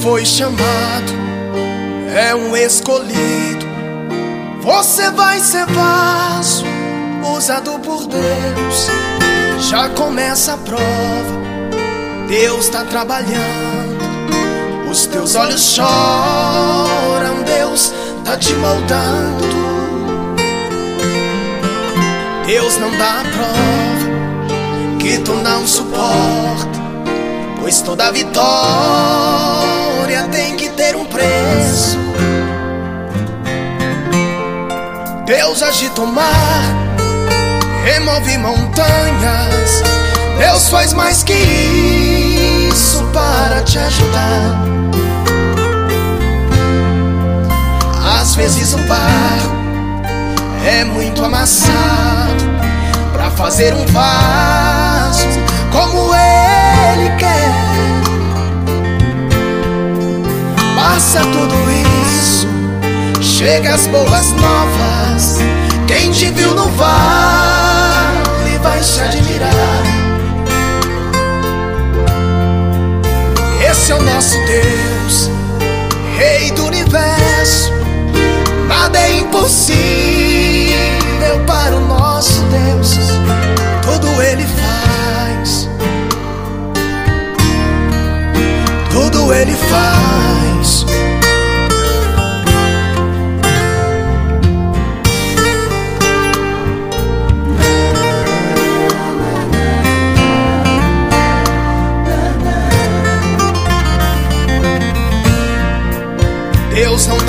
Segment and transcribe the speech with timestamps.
[0.00, 1.12] Foi chamado,
[2.14, 3.66] é um escolhido.
[4.62, 6.64] Você vai ser vaso,
[7.36, 8.88] usado por Deus.
[9.68, 11.40] Já começa a prova,
[12.28, 14.00] Deus está trabalhando.
[14.90, 17.92] Os teus olhos choram, Deus
[18.24, 19.44] tá te moldando.
[22.46, 26.79] Deus não dá a prova que tu não suporta.
[27.60, 28.40] Pois toda vitória
[30.32, 31.98] tem que ter um preço.
[35.26, 36.64] Deus agita o mar,
[37.84, 39.82] remove montanhas.
[40.38, 41.34] Deus faz mais que
[42.68, 44.70] isso para te ajudar.
[48.20, 49.60] Às vezes o barro
[50.66, 52.44] é muito amassado
[53.12, 55.26] para fazer um vaso
[55.70, 57.29] como Ele quer.
[61.00, 61.54] Passa tudo
[62.12, 62.46] isso,
[63.22, 65.38] chega as boas novas.
[65.86, 69.82] Quem te viu no vale vai se admirar.
[73.66, 75.30] Esse é o nosso Deus,
[76.18, 77.72] Rei do universo.
[78.68, 79.80] Nada é impossível
[81.46, 82.98] para o nosso Deus.
[83.80, 85.66] Tudo Ele faz.
[88.90, 90.39] Tudo Ele faz.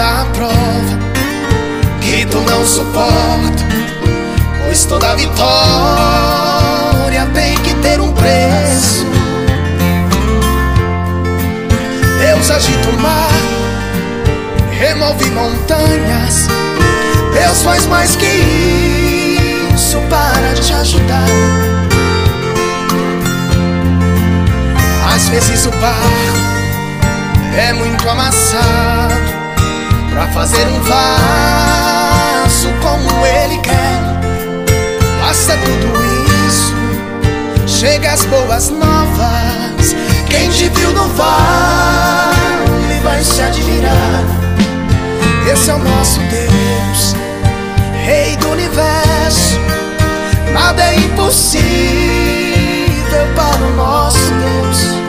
[0.02, 0.98] Dá a prova
[2.02, 3.64] que tu não suporta,
[4.64, 5.44] pois toda vitória
[7.36, 9.06] tem que ter um preço.
[12.18, 13.30] Deus agita o mar,
[14.72, 16.48] remove montanhas.
[17.32, 18.26] Deus faz mais que
[19.76, 21.28] isso para te ajudar.
[25.14, 26.40] Às vezes o barro
[27.56, 29.21] é muito amassado
[30.12, 34.00] Pra fazer um vaso como ele quer.
[35.20, 35.88] Passa tudo
[36.48, 36.76] isso.
[37.66, 39.96] Chega as boas novas.
[40.30, 44.24] Quem te viu no vale vai se admirar.
[45.52, 47.16] Esse é o nosso Deus
[48.06, 49.60] Rei do universo.
[50.54, 51.62] Nada é impossível
[53.36, 55.01] para o nosso Deus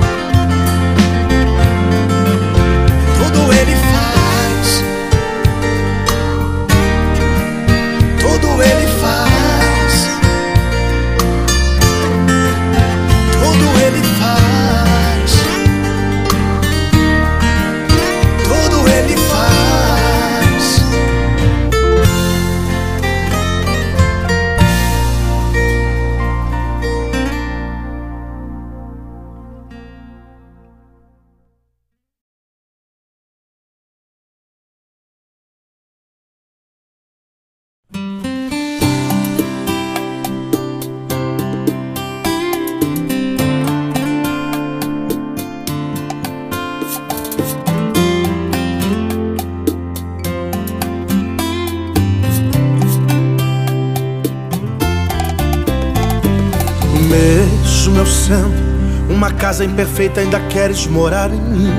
[59.63, 61.73] casa imperfeita, ainda queres morar em mim.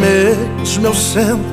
[0.00, 1.44] Mesmo eu sendo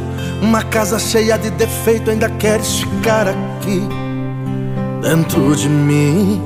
[0.42, 3.88] uma casa cheia de defeito, ainda queres ficar aqui
[5.02, 6.42] dentro de mim.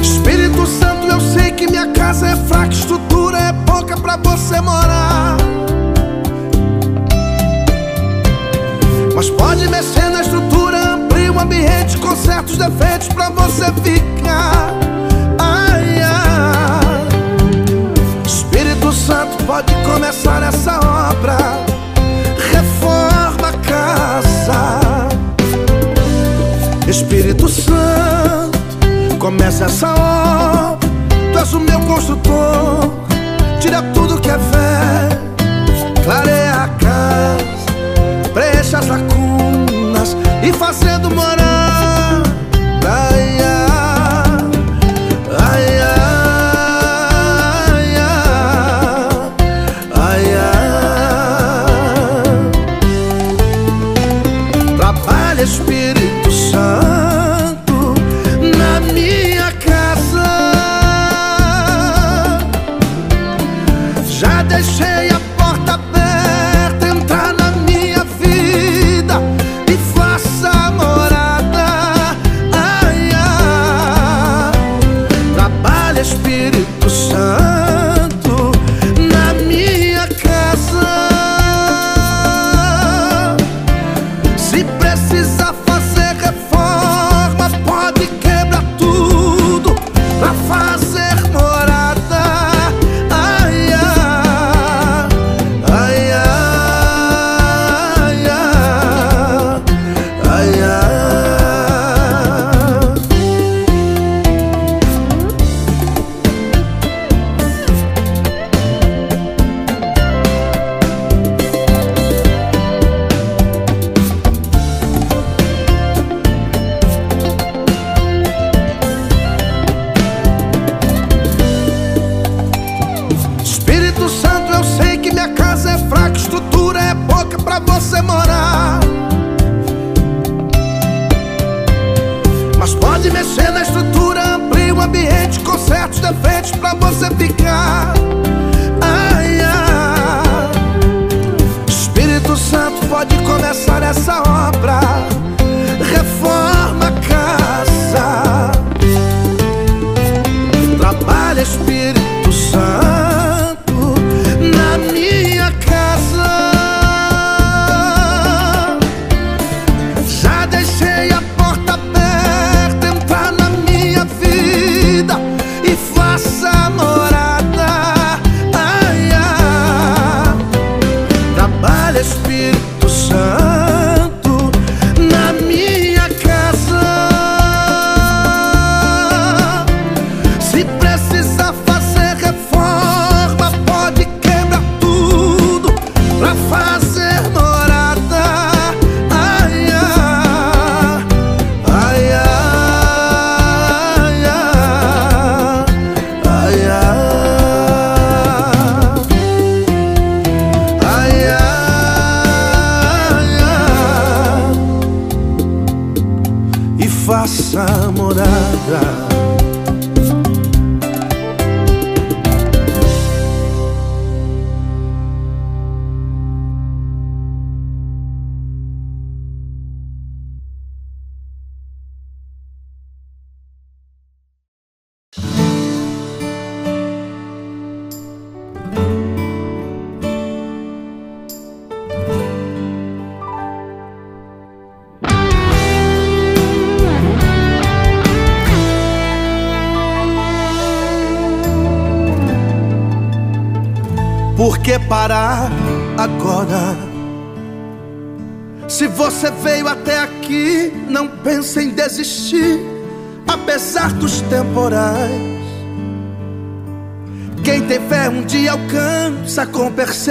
[0.00, 5.36] Espírito Santo, eu sei que minha casa é fraca, estrutura é pouca pra você morar.
[9.14, 10.67] Mas pode mexer na estrutura,
[12.38, 14.72] certos defeitos pra você ficar.
[15.38, 17.08] Ai, ai.
[18.24, 21.36] Espírito Santo pode começar essa obra.
[22.52, 25.08] Reforma a casa.
[26.86, 28.58] Espírito Santo,
[29.18, 30.88] começa essa obra.
[31.32, 32.90] Tu és o meu construtor.
[33.60, 37.18] Tira tudo que é velho, clareia a casa
[38.32, 41.47] preencha as lacunas e fazendo morar.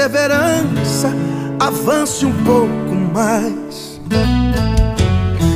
[0.08, 1.14] perseverança
[1.60, 4.00] avance um pouco mais.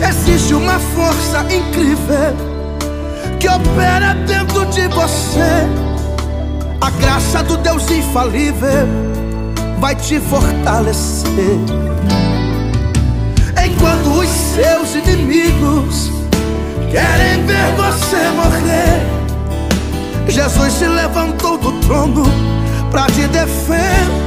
[0.09, 2.35] Existe uma força incrível
[3.39, 5.65] que opera dentro de você.
[6.81, 8.87] A graça do Deus infalível
[9.79, 11.57] vai te fortalecer.
[13.63, 16.11] Enquanto os seus inimigos
[16.91, 19.01] querem ver você morrer,
[20.27, 22.23] Jesus se levantou do trono
[22.91, 24.20] para te defender.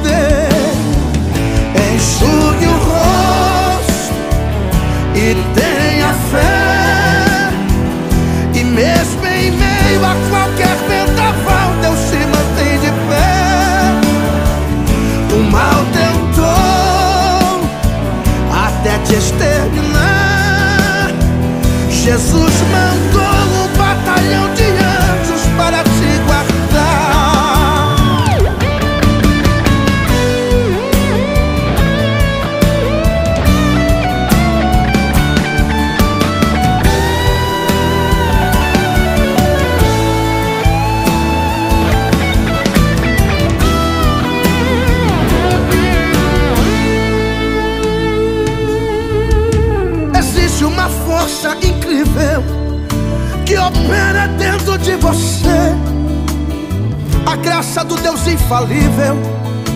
[58.54, 59.16] infalível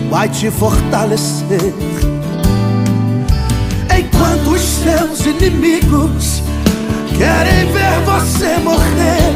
[0.09, 1.75] vai te fortalecer.
[3.99, 6.43] Enquanto os seus inimigos
[7.17, 9.33] querem ver você morrer,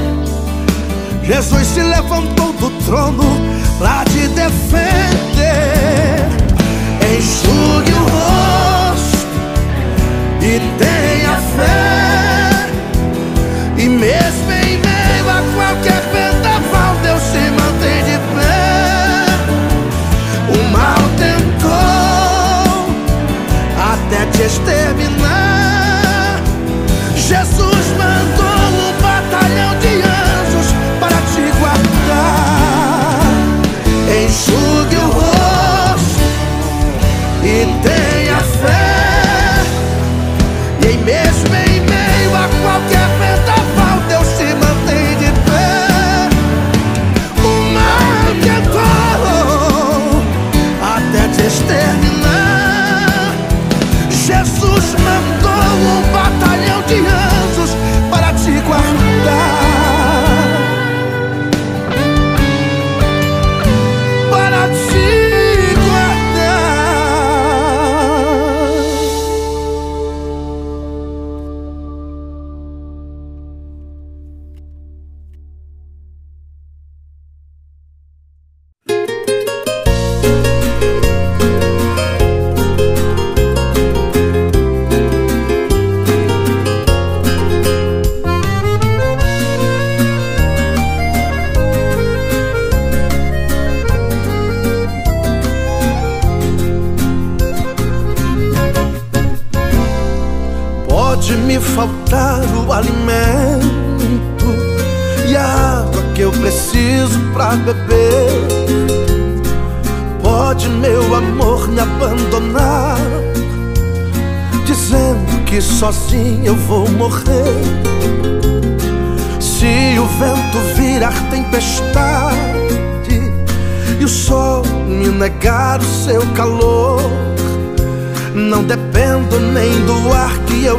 [1.25, 3.25] Jesus se levantou do trono
[3.79, 5.03] pra te defender.
[7.19, 9.27] Enxugue o rosto
[10.41, 12.71] e tenha fé,
[13.77, 18.22] e mesmo em meio a qualquer vendaval, Deus se mantém de
[24.45, 25.52] exterminar.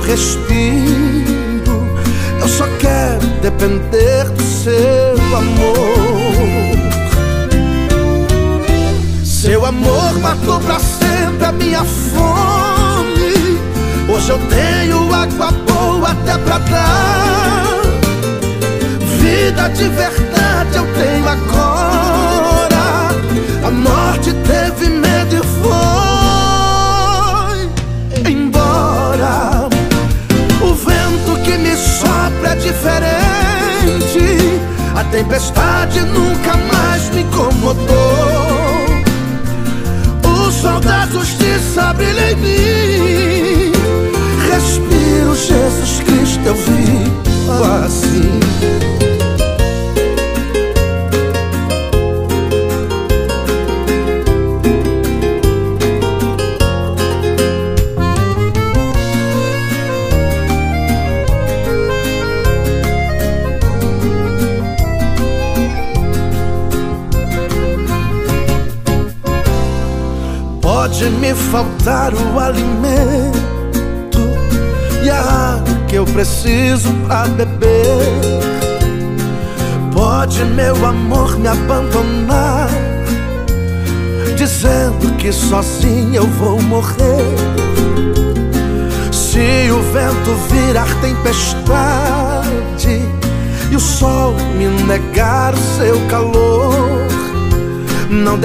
[0.06, 1.88] Respiro.
[2.40, 6.84] Eu só quero depender do seu amor.
[9.24, 13.60] Seu amor matou pra sempre a minha fome.
[14.10, 17.82] Hoje eu tenho água boa até pra dar.
[19.20, 23.10] Vida de verdade eu tenho agora.
[23.66, 26.03] A morte teve medo e foi
[32.64, 34.62] diferente.
[34.96, 37.84] A tempestade nunca mais me incomodou.
[40.26, 43.72] O sol da justiça brilha em mim.
[44.52, 48.40] Respiro Jesus Cristo, eu vivo assim.
[71.10, 73.40] Me faltar o alimento
[75.04, 78.44] e a água que eu preciso pra beber.
[79.94, 82.70] Pode meu amor me abandonar,
[84.36, 87.36] dizendo que sozinho eu vou morrer.
[89.12, 93.02] Se o vento virar tempestade
[93.72, 97.04] e o sol me negar o seu calor
[98.14, 98.38] não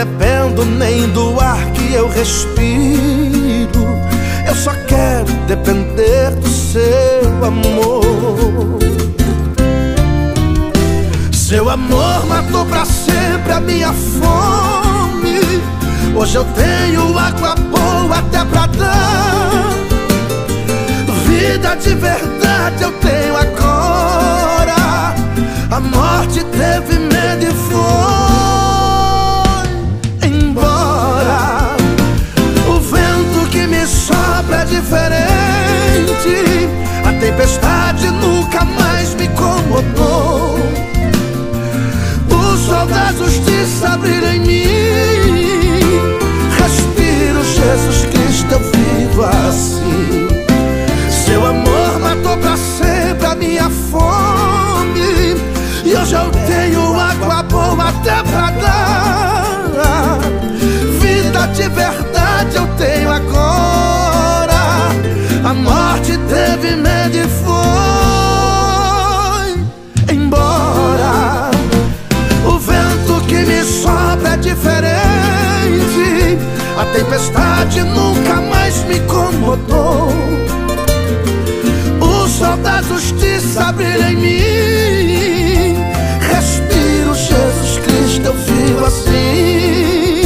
[0.64, 3.86] nem do ar que eu respiro.
[4.46, 8.78] Eu só quero depender do seu amor.
[11.32, 15.40] Seu amor matou pra sempre a minha fome.
[16.14, 19.70] Hoje eu tenho água boa até pra dar.
[21.26, 25.14] Vida de verdade eu tenho agora.
[25.70, 28.47] A morte teve medo e foi.
[34.68, 36.68] Diferente.
[37.04, 40.58] A tempestade nunca mais me incomodou.
[42.30, 45.98] O sol da justiça brilha em mim.
[46.60, 50.28] Respiro Jesus Cristo, eu vivo assim.
[51.10, 55.36] Seu amor matou pra sempre a minha fome.
[55.84, 60.18] E hoje eu tenho água boa até pra dar.
[61.00, 63.37] Vida de verdade eu tenho agora.
[77.58, 80.08] Tempestade nunca mais me incomodou.
[82.00, 85.76] O sol da justiça brilha em mim.
[86.20, 90.22] Respiro Jesus Cristo, eu vivo assim.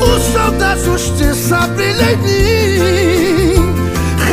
[0.00, 3.74] O sol da justiça brilha em mim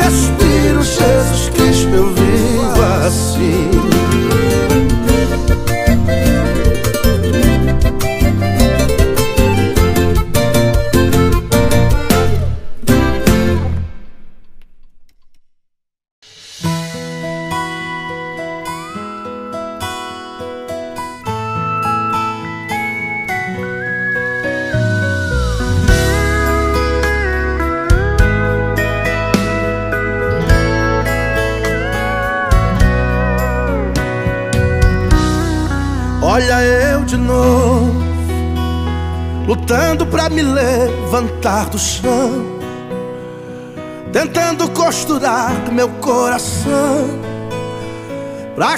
[0.02, 3.71] respiro Jesus Cristo, eu vivo assim.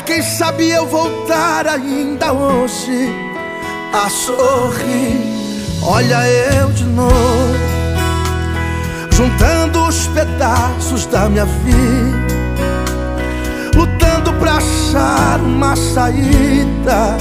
[0.07, 3.09] Quem sabe eu voltar ainda hoje
[3.93, 5.35] a sorrir.
[5.83, 7.55] Olha eu de novo,
[9.11, 12.35] juntando os pedaços da minha vida,
[13.75, 17.17] lutando pra achar uma saída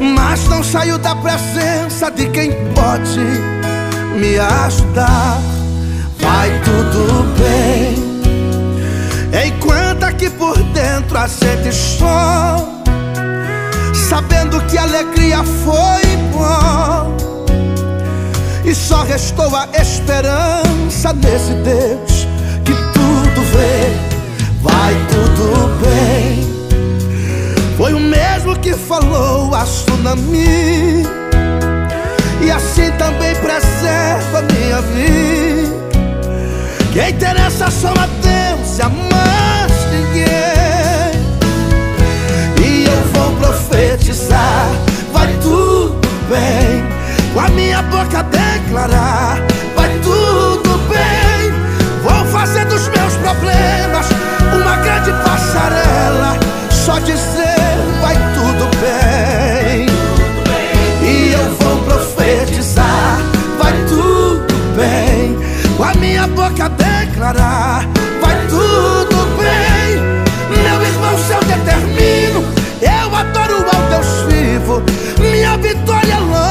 [0.00, 3.20] mas não saio da presença de quem pode
[4.18, 5.40] me ajudar.
[6.18, 8.06] Vai tudo bem
[9.46, 10.04] enquanto
[11.26, 12.64] a gente chora
[14.08, 17.08] Sabendo que a alegria foi embora
[18.64, 22.28] E só restou a esperança nesse Deus
[22.64, 23.90] Que tudo vê,
[24.62, 26.46] vai tudo bem.
[27.76, 31.02] Foi o mesmo que falou a tsunami
[32.40, 35.86] E assim também preserva minha vida.
[36.92, 38.88] Quem interessa só a Deus e a
[43.38, 44.68] profetizar.
[45.12, 46.84] Vai tudo bem
[47.32, 49.38] Com a minha boca declarar.
[49.74, 51.52] Vai tudo bem.
[52.02, 54.06] Vou fazer dos meus problemas
[54.54, 56.36] Uma grande passarela.
[56.70, 59.86] Só dizer vai tudo bem.
[61.02, 63.18] E eu vou profetizar.
[63.58, 64.46] Vai tudo
[64.76, 65.36] bem
[65.76, 67.95] Com a minha boca declarar
[75.20, 76.45] Minha vitória logo vem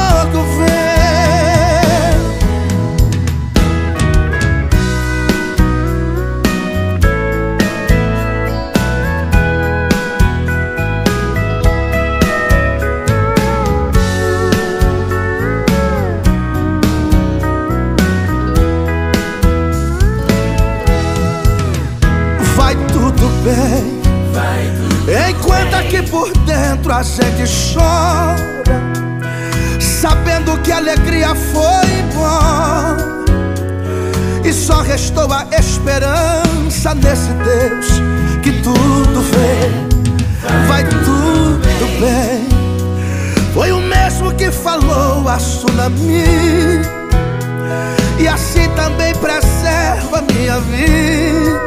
[48.17, 51.61] E assim também preserva minha vida.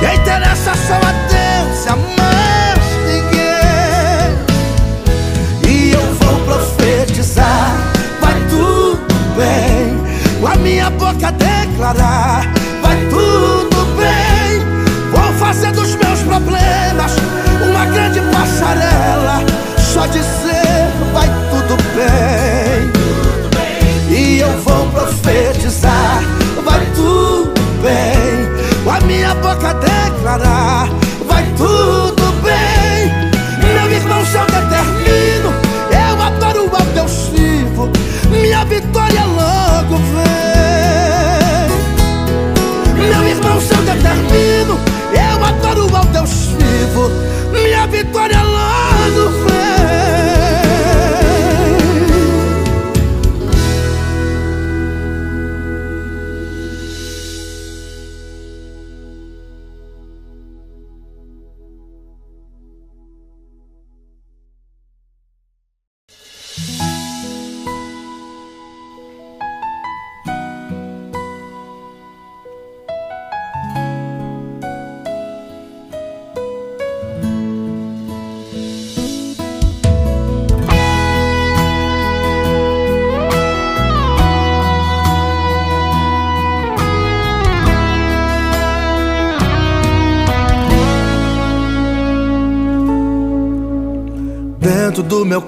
[0.00, 4.32] Quem interessa só a Deus e a mais ninguém.
[5.68, 7.76] E eu vou profetizar
[8.18, 9.04] Vai tudo
[9.36, 10.00] bem.
[10.40, 14.62] Com a minha boca declarar Vai tudo bem.
[15.10, 17.12] Vou fazer dos meus problemas
[17.68, 19.44] Uma grande passarela.
[19.76, 20.51] Só dizer
[30.38, 31.11] declarar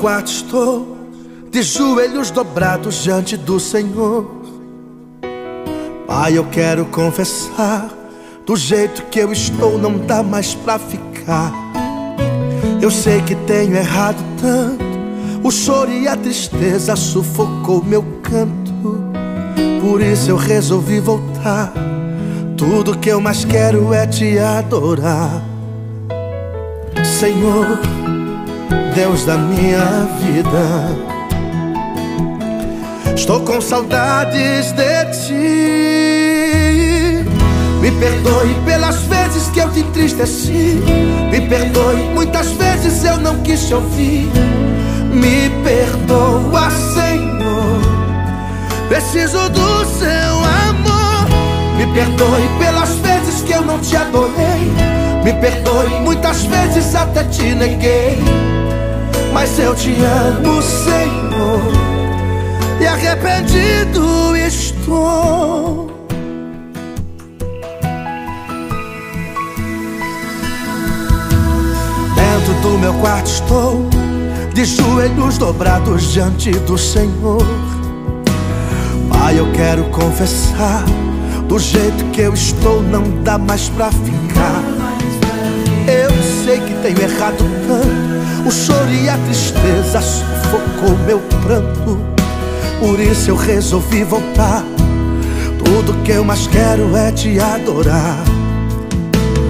[0.04, 0.98] quarto estou,
[1.50, 4.26] de joelhos dobrados diante do Senhor.
[6.06, 7.88] Pai, eu quero confessar,
[8.44, 11.50] do jeito que eu estou não dá mais pra ficar.
[12.82, 14.84] Eu sei que tenho errado tanto,
[15.42, 19.00] o choro e a tristeza sufocou meu canto.
[19.80, 21.72] Por isso eu resolvi voltar.
[22.58, 25.42] Tudo que eu mais quero é te adorar,
[27.02, 28.13] Senhor.
[28.94, 30.88] Deus da minha vida.
[33.16, 35.34] Estou com saudades de ti.
[37.80, 40.80] Me perdoe pelas vezes que eu te entristeci.
[41.28, 44.30] Me perdoe, muitas vezes eu não quis te ouvir.
[45.12, 47.80] Me perdoa, Senhor.
[48.88, 51.26] Preciso do seu amor.
[51.76, 54.70] Me perdoe pelas vezes que eu não te adorei.
[55.24, 58.43] Me perdoe, muitas vezes até te neguei.
[59.34, 61.60] Mas eu te amo, Senhor,
[62.80, 65.90] e arrependido estou.
[72.14, 73.90] Dentro do meu quarto estou,
[74.54, 77.44] de joelhos dobrados diante do Senhor.
[79.10, 80.84] Pai, eu quero confessar.
[81.48, 84.62] Do jeito que eu estou, não dá mais pra ficar.
[85.88, 86.10] Eu
[86.44, 91.98] sei que tenho errado tanto o choro e a tristeza sufocou meu pranto.
[92.78, 94.62] Por isso eu resolvi voltar.
[95.64, 98.22] Tudo que eu mais quero é te adorar.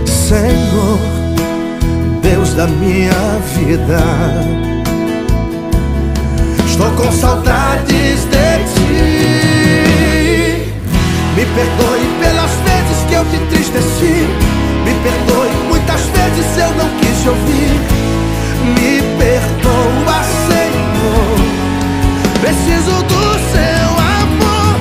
[0.06, 0.98] Senhor,
[2.22, 3.12] Deus da minha
[3.56, 3.98] vida.
[6.64, 8.94] Estou com saudades de ti.
[11.34, 14.26] Me perdoe pelas vezes que eu te entristeci.
[14.84, 18.13] Me perdoe muitas vezes eu não quis te ouvir.
[18.64, 21.36] Me perdoa, Senhor.
[22.40, 23.22] Preciso do
[23.52, 23.88] seu
[24.20, 24.78] amor.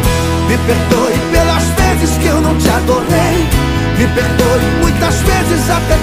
[0.47, 3.47] Me perdoe pelas vezes que eu não te adorei.
[3.97, 5.97] Me perdoe muitas vezes até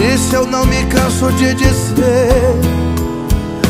[0.00, 2.54] isso eu não me canso de dizer: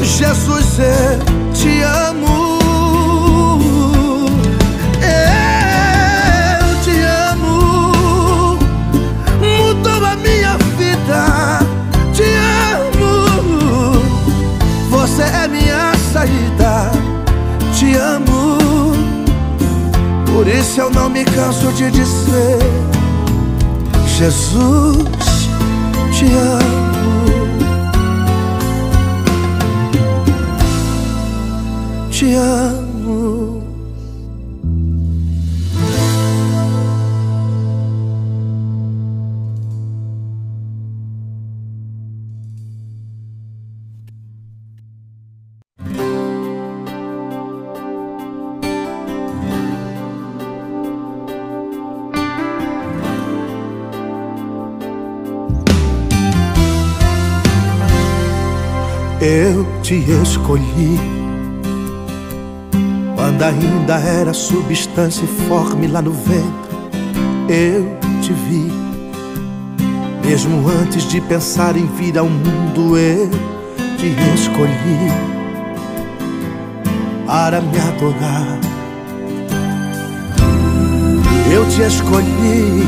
[0.02, 2.50] Jesus, eu te amo.
[16.12, 16.90] saída.
[17.74, 18.58] Te amo,
[20.26, 22.58] por isso eu não me canso de dizer:
[24.18, 25.29] Jesus,
[26.20, 26.26] 这
[32.32, 32.89] 样
[59.90, 61.00] te escolhi
[63.16, 66.70] quando ainda era substância informe lá no vento.
[67.48, 68.70] Eu te vi,
[70.24, 72.96] mesmo antes de pensar em vir ao mundo.
[72.96, 73.30] Eu
[73.98, 75.10] te escolhi
[77.26, 78.60] para me adorar.
[81.52, 82.86] Eu te escolhi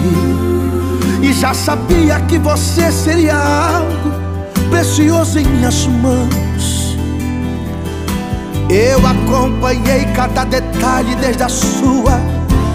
[1.21, 4.13] e já sabia que você seria algo
[4.71, 6.42] precioso em minhas mãos.
[8.73, 12.19] Eu acompanhei cada detalhe desde a sua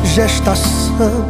[0.04, 1.26] gestação.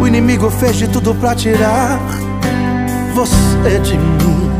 [0.00, 1.98] O inimigo fez de tudo para tirar
[3.14, 4.50] você de mim.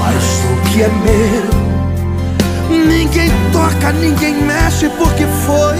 [0.00, 1.44] Mas o que é meu,
[2.84, 5.78] ninguém toca, ninguém mexe, porque foi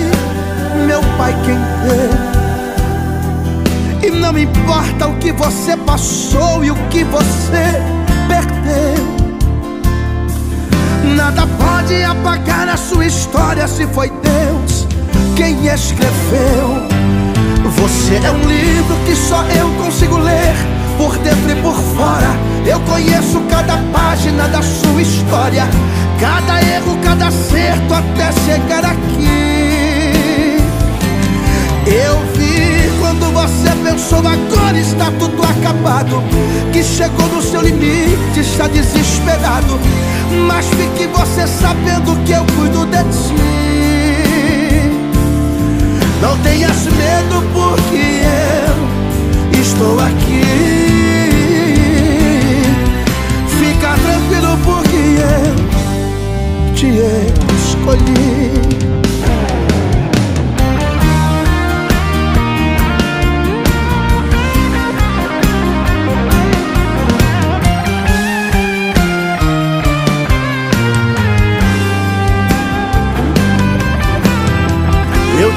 [0.87, 2.46] meu pai quem tem.
[4.27, 7.81] Não importa o que você passou e o que você
[8.27, 9.07] perdeu.
[11.15, 14.89] Nada pode apagar a sua história se foi Deus
[15.37, 16.89] quem escreveu.
[17.77, 20.57] Você é um livro que só eu consigo ler,
[20.99, 22.35] por dentro e por fora.
[22.67, 25.69] Eu conheço cada página da sua história,
[26.21, 30.57] cada erro, cada acerto até chegar aqui.
[31.87, 32.46] Eu vi
[33.07, 36.21] quando você pensou agora está tudo acabado.
[36.73, 39.79] Que chegou no seu limite, está desesperado.
[40.49, 43.35] Mas fique você sabendo que eu cuido de ti.
[46.21, 50.43] Não tenhas medo porque eu estou aqui.
[53.61, 56.89] Fica tranquilo porque eu te
[57.69, 58.86] escolhi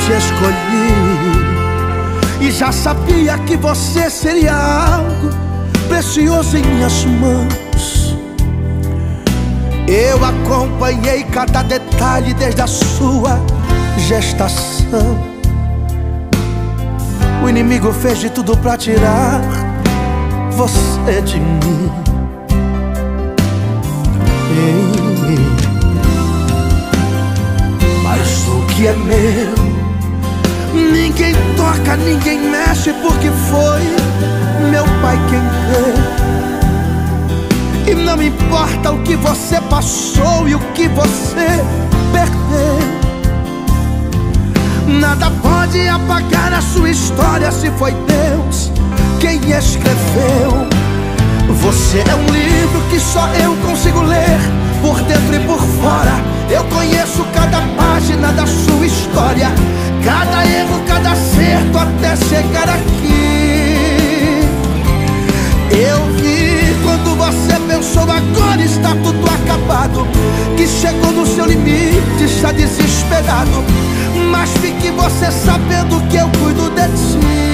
[0.09, 0.89] te escolhi
[2.41, 5.29] e já sabia que você seria algo
[5.87, 8.17] precioso em minhas mãos.
[9.87, 13.39] Eu acompanhei cada detalhe desde a sua
[14.07, 15.17] gestação.
[17.43, 19.41] O inimigo fez de tudo para tirar
[20.51, 21.91] você de mim.
[28.03, 29.58] Mas o que é meu
[31.19, 33.81] Ninguém toca, ninguém mexe, porque foi
[34.71, 35.93] meu pai quem deu.
[37.91, 41.61] E não importa o que você passou e o que você
[42.13, 42.79] perdeu.
[44.87, 48.71] Nada pode apagar a sua história se foi Deus
[49.19, 50.69] quem escreveu.
[51.49, 54.39] Você é um livro que só eu consigo ler,
[54.81, 56.13] por dentro e por fora.
[56.49, 59.51] Eu conheço cada página da sua história.
[60.03, 64.41] Cada erro, cada acerto até chegar aqui.
[65.71, 70.07] Eu vi quando você pensou agora está tudo acabado.
[70.55, 73.63] Que chegou no seu limite, está desesperado.
[74.31, 77.48] Mas fique você sabendo que eu cuido de ti.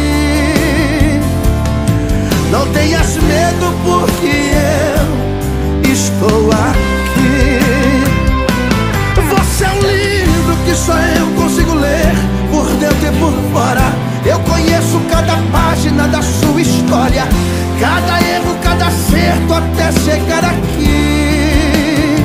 [12.96, 13.94] Dentro e por fora.
[14.26, 17.28] Eu conheço cada página da sua história,
[17.80, 22.16] Cada erro, cada acerto até chegar aqui.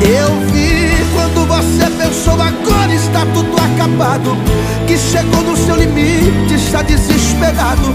[0.00, 4.36] Eu vi quando você pensou agora está tudo acabado.
[4.86, 7.92] Que chegou no seu limite, está desesperado.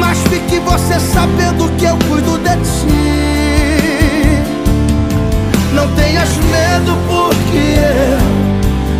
[0.00, 3.28] Mas fique você sabendo que eu cuido de ti.
[5.74, 7.76] Não tenhas medo, porque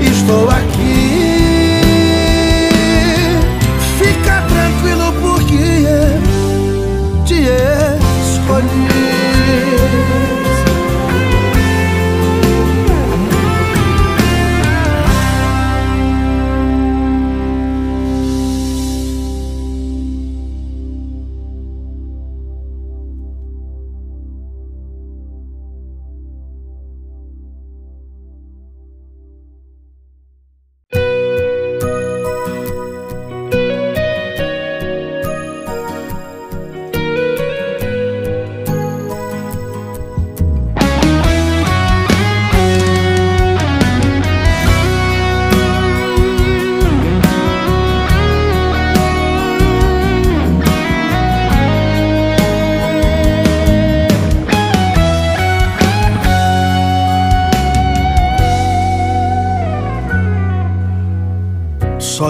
[0.04, 1.27] eu estou aqui.
[8.48, 9.07] Escolhi.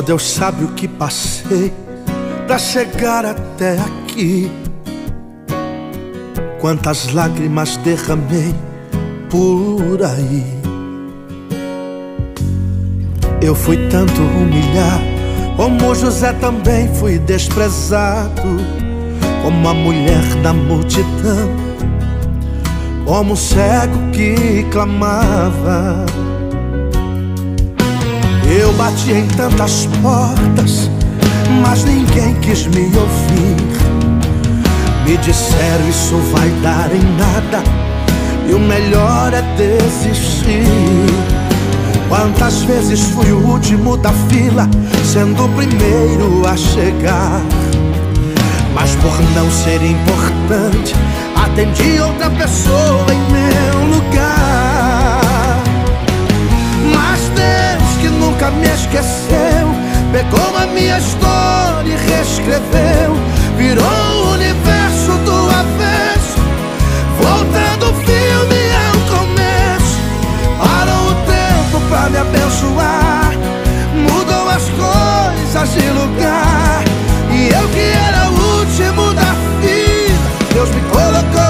[0.08, 1.70] Deus sabe o que passei
[2.46, 4.50] pra chegar até aqui.
[6.62, 8.54] Quantas lágrimas derramei
[9.28, 10.46] por aí.
[13.42, 15.04] Eu fui tanto humilhado,
[15.58, 18.56] como José também fui desprezado,
[19.42, 21.50] como a mulher da multidão,
[23.04, 26.06] como um cego que clamava.
[28.50, 30.90] Eu bati em tantas portas,
[31.62, 33.56] mas ninguém quis me ouvir.
[35.04, 37.62] Me disseram isso vai dar em nada,
[38.48, 40.64] e o melhor é desistir.
[42.08, 44.66] Quantas vezes fui o último da fila,
[45.04, 47.42] sendo o primeiro a chegar.
[48.74, 50.94] Mas por não ser importante,
[51.36, 54.57] atendi outra pessoa em meu lugar.
[58.38, 59.68] Nunca me esqueceu,
[60.12, 63.16] pegou a minha história e reescreveu,
[63.56, 66.38] virou o universo do avesso,
[67.20, 69.98] voltando o filme ao começo,
[70.56, 73.32] parou o tempo pra me abençoar,
[74.08, 76.84] mudou as coisas de lugar,
[77.32, 81.47] e eu que era o último da fila, Deus me colocou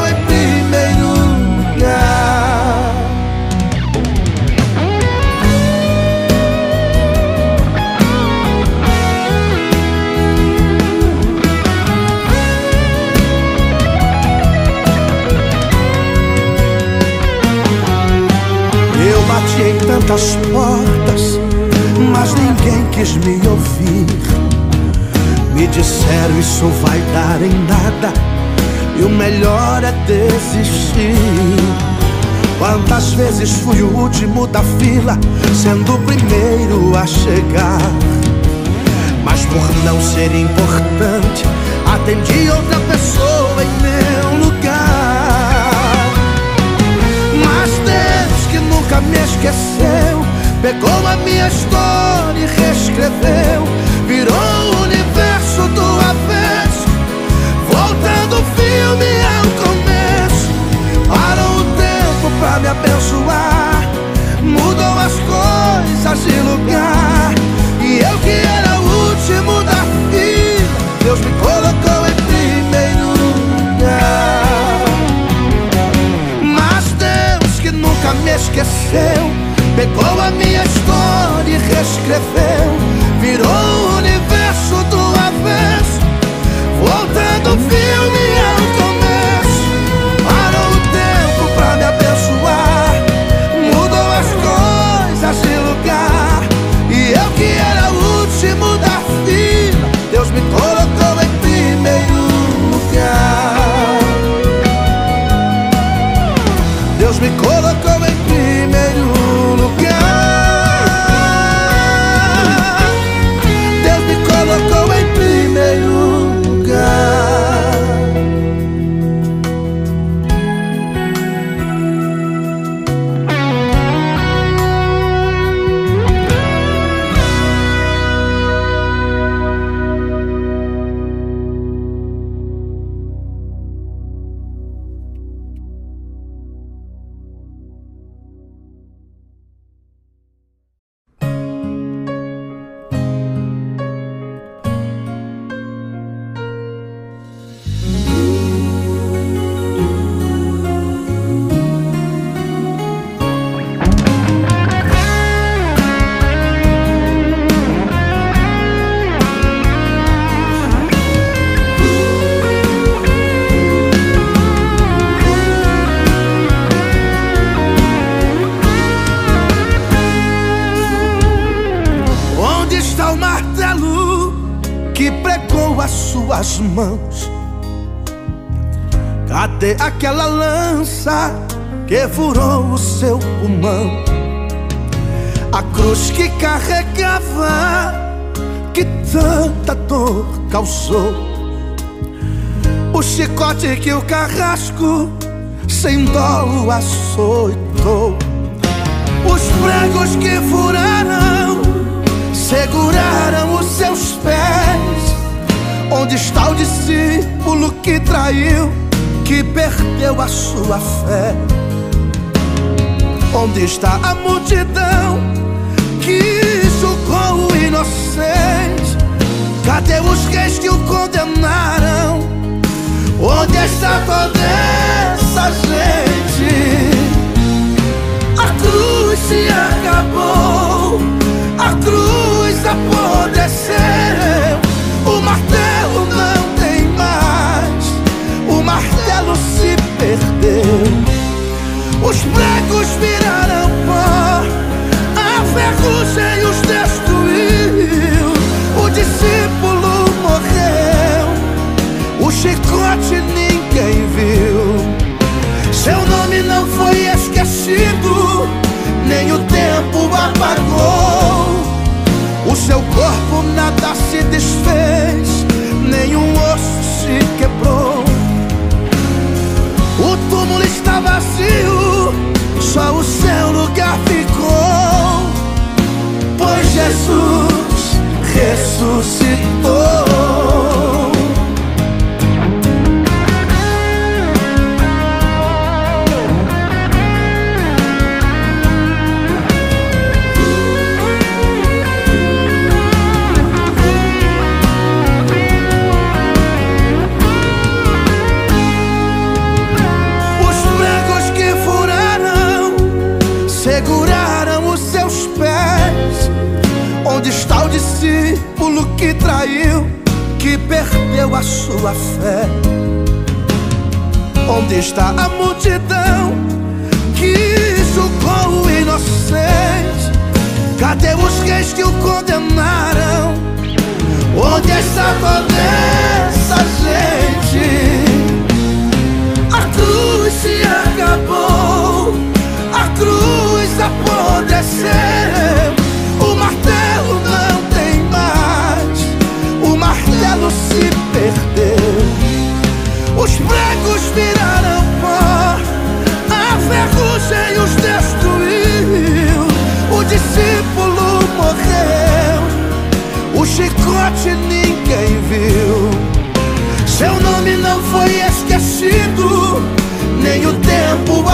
[20.08, 21.38] tantas portas,
[22.10, 24.06] mas ninguém quis me ouvir.
[25.54, 28.12] Me disseram isso vai dar em nada,
[28.98, 31.14] e o melhor é desistir.
[32.58, 35.18] Quantas vezes fui o último da fila,
[35.54, 37.78] sendo o primeiro a chegar.
[39.22, 41.44] Mas por não ser importante,
[41.86, 43.27] atendi outra pessoa
[48.88, 50.24] nunca me esqueceu,
[50.62, 53.68] pegou a minha história e reescreveu,
[54.06, 56.88] virou o universo do avesso,
[57.70, 60.48] voltando o filme ao começo,
[61.06, 63.82] parou o tempo pra me abençoar,
[64.42, 67.34] mudou as coisas de lugar,
[67.82, 71.67] e eu que era o último da fila, Deus me colocou
[78.08, 79.30] nunca me esqueceu,
[79.76, 82.78] pegou a minha história e reescreveu,
[83.20, 86.00] virou o universo do avesso,
[86.80, 87.77] voltando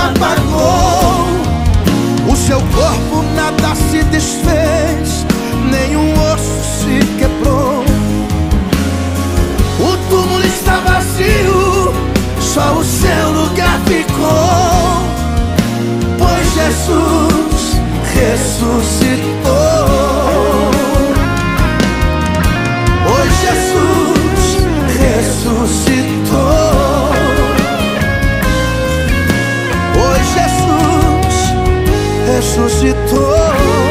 [0.05, 1.24] apagou.
[2.30, 5.26] O seu corpo nada se desfez,
[5.70, 7.84] nenhum osso se quebrou.
[9.80, 11.92] O túmulo está vazio,
[12.40, 15.05] só o seu lugar ficou.
[16.18, 17.76] Pois Jesus
[18.14, 19.55] ressuscitou.
[23.07, 24.59] Pois Jesus
[24.98, 26.03] ressuscitou.
[32.55, 33.84] ressuscitou.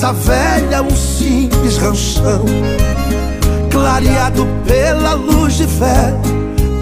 [0.00, 2.42] casa velha, um simples ranchão,
[3.70, 6.14] clareado pela luz de fé,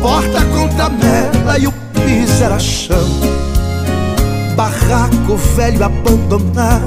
[0.01, 3.09] porta com tramela e o piso era chão.
[4.55, 6.85] Barraco velho abandonado,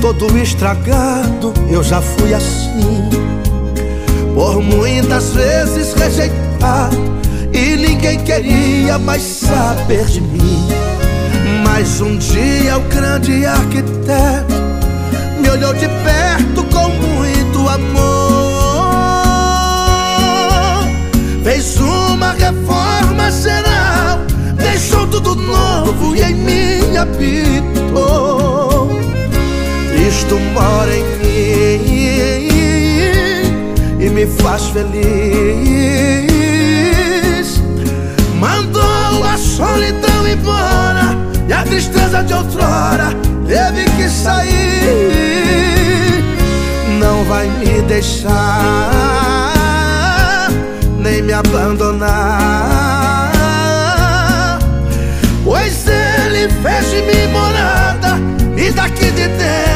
[0.00, 3.10] todo estragado, eu já fui assim.
[4.32, 6.96] Por muitas vezes rejeitado,
[7.52, 10.68] e ninguém queria mais saber de mim.
[11.64, 14.69] Mas um dia o grande arquiteto
[15.60, 18.00] olhou de perto com muito amor.
[21.44, 24.20] Fez uma reforma geral
[24.56, 28.88] Deixou tudo novo e em mim habitou.
[29.92, 31.80] Cristo mora em mim
[33.98, 34.90] E me faz feliz.
[38.38, 43.14] Mandou a solidão embora E a tristeza de outrora
[43.46, 45.49] teve que sair.
[47.00, 48.30] Não vai me deixar
[50.98, 52.10] nem me abandonar,
[55.42, 58.18] pois ele fez de mim morada
[58.54, 59.69] e daqui de dentro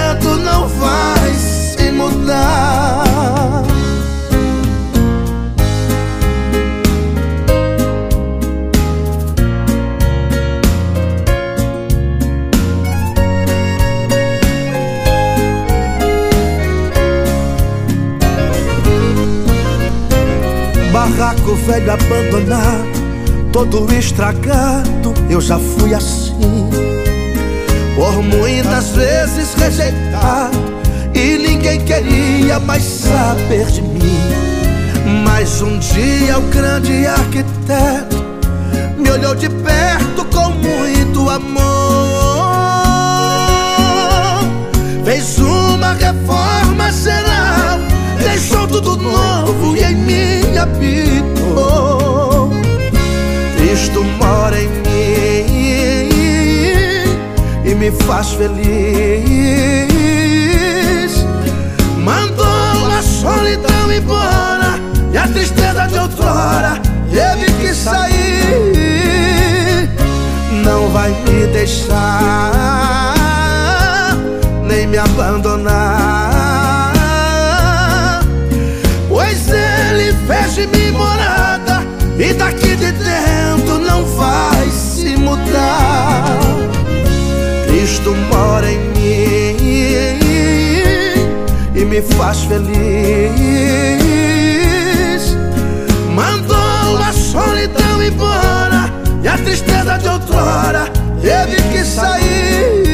[21.54, 26.70] barraco velho abandonado, todo estragado, eu já fui assim.
[27.96, 30.58] Por muitas vezes rejeitado,
[31.14, 34.18] e ninguém queria mais saber de mim.
[35.24, 38.24] Mas um dia o grande arquiteto
[38.96, 41.64] me olhou de perto com muito amor.
[45.04, 47.23] Fez uma reforma geral
[48.34, 52.50] Deixou tudo novo e em mim habitou.
[53.56, 55.94] Cristo mora em mim
[57.64, 58.64] E me faz feliz.
[62.02, 64.80] Mandou a solidão embora
[65.12, 68.74] E a tristeza de outrora Teve que sair.
[70.64, 71.94] Não vai me deixar
[74.66, 76.33] Nem me abandonar
[82.16, 86.38] E daqui de dentro não vai se mudar.
[87.66, 89.58] Cristo mora em mim
[91.74, 92.74] E me faz feliz.
[96.14, 98.92] Mandou a solidão embora
[99.22, 100.88] E a tristeza de outrora
[101.20, 102.84] teve que sair.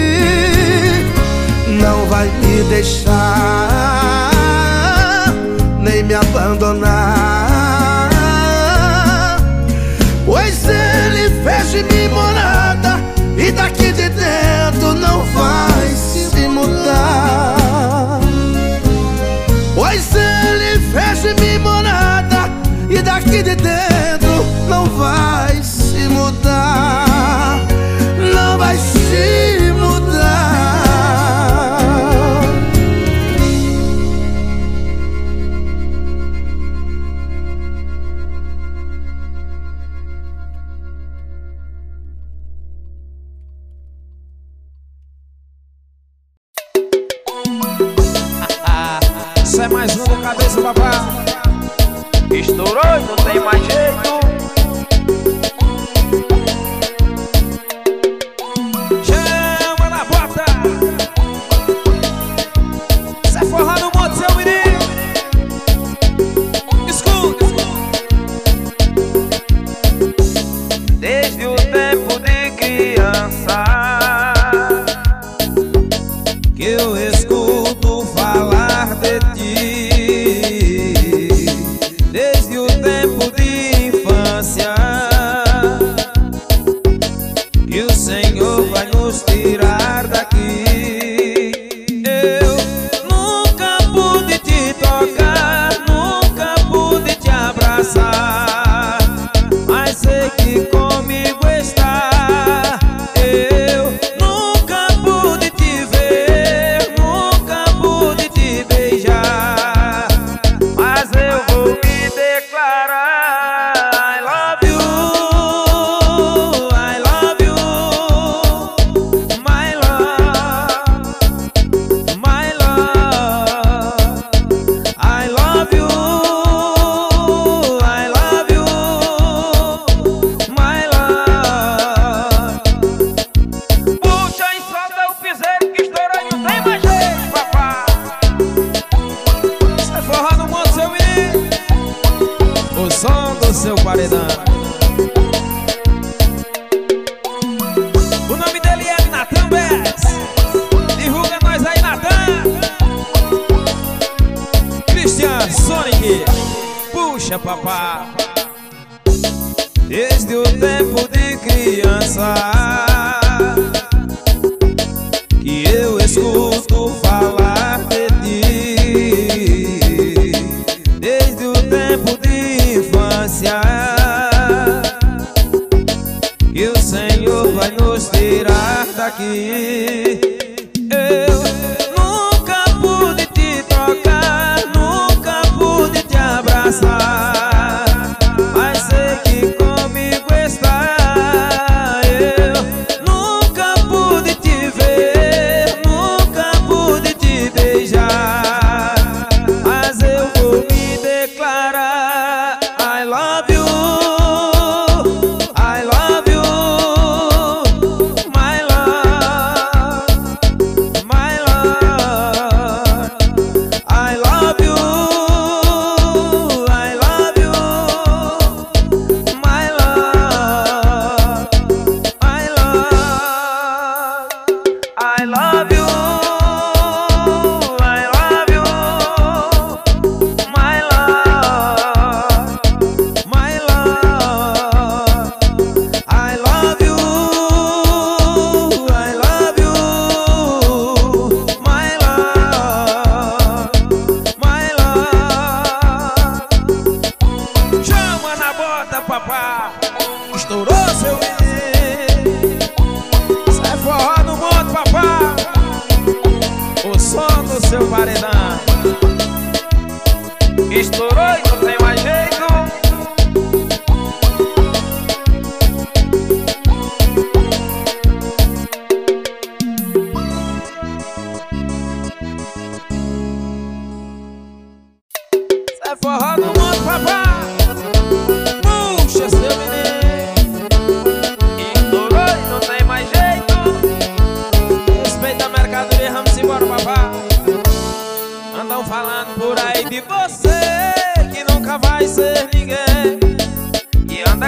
[1.81, 3.61] Não vai me deixar
[5.79, 7.50] nem me abandonar.
[23.31, 23.90] E daqui de dentro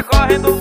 [0.04, 0.60] Correndo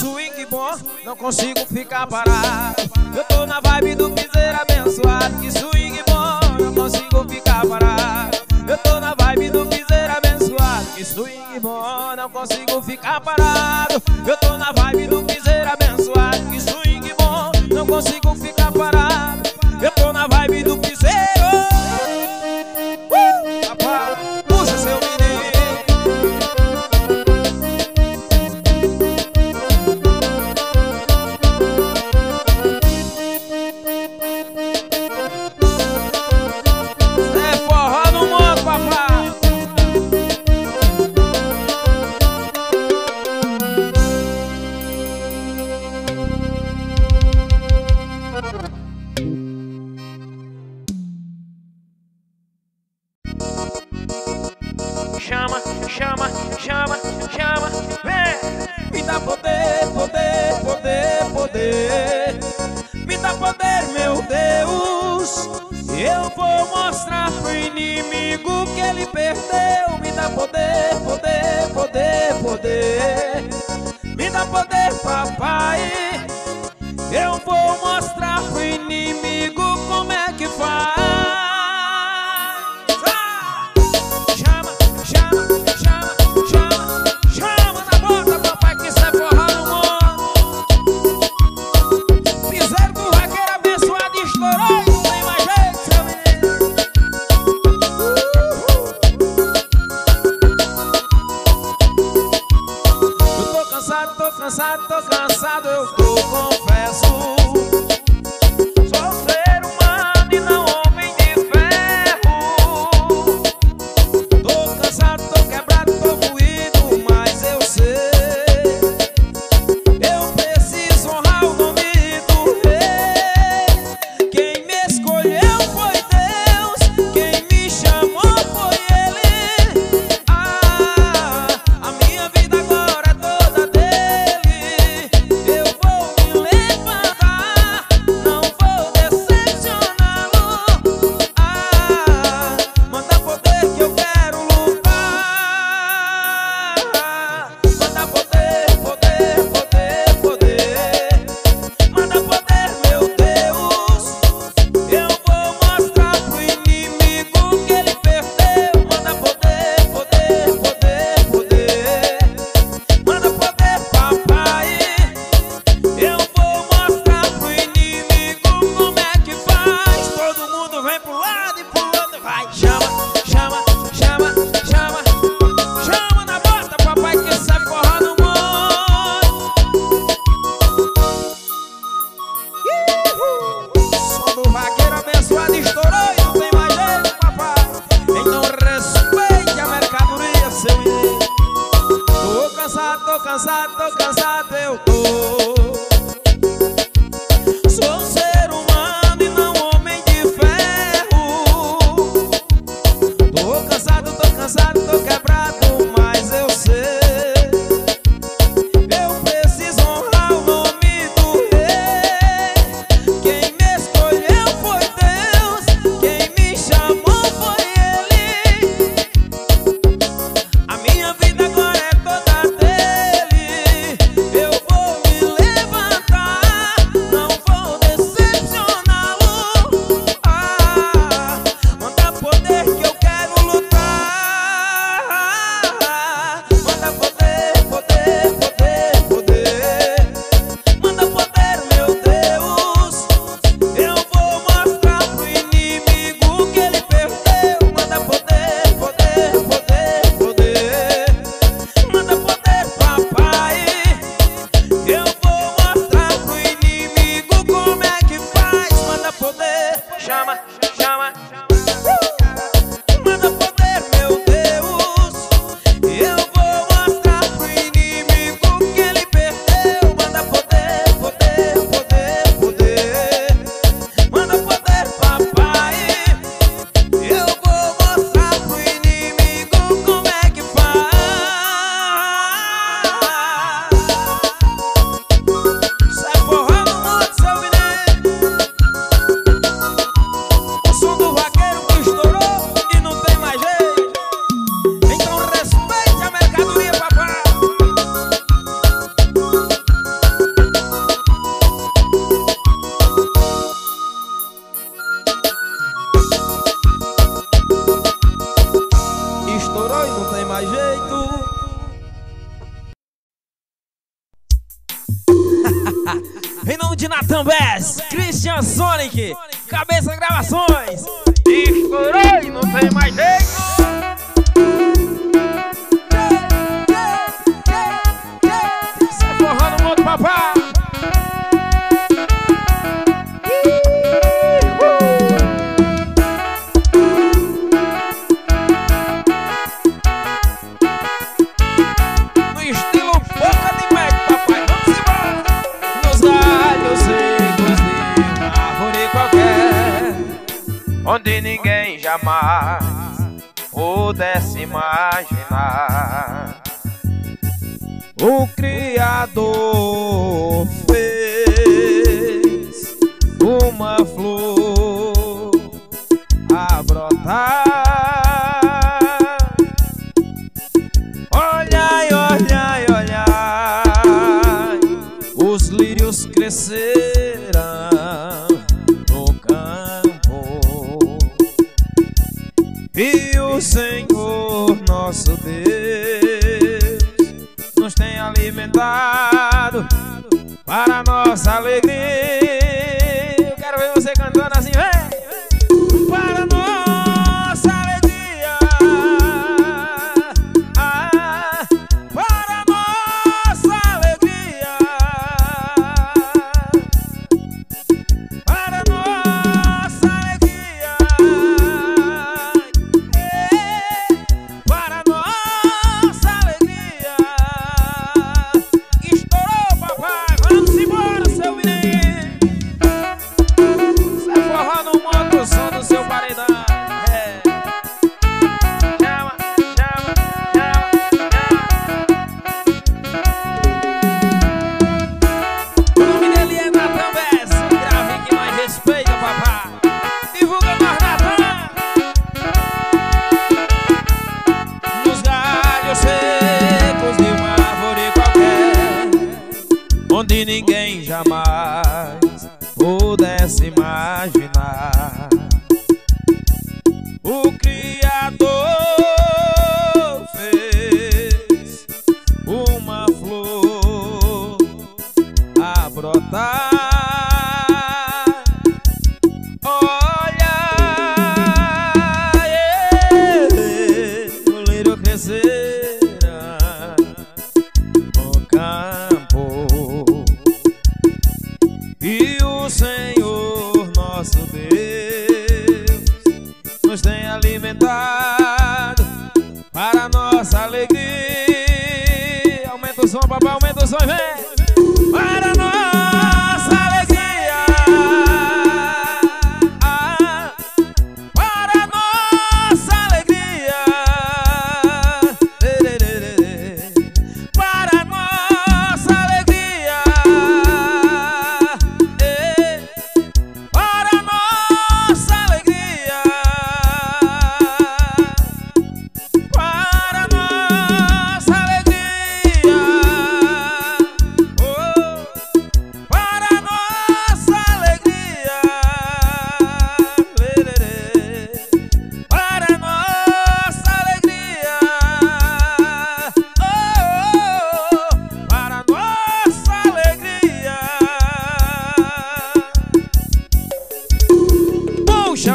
[0.00, 0.70] swing bom,
[1.04, 2.82] não consigo ficar parado.
[3.14, 5.38] Eu tô na vibe do piseiro abençoado.
[5.40, 8.38] Que swing bom, não consigo ficar parado.
[8.66, 10.86] Eu tô na vibe do piseiro abençoado.
[10.96, 14.02] Que swing bom, não consigo ficar parado.
[14.26, 15.22] Eu tô na vibe do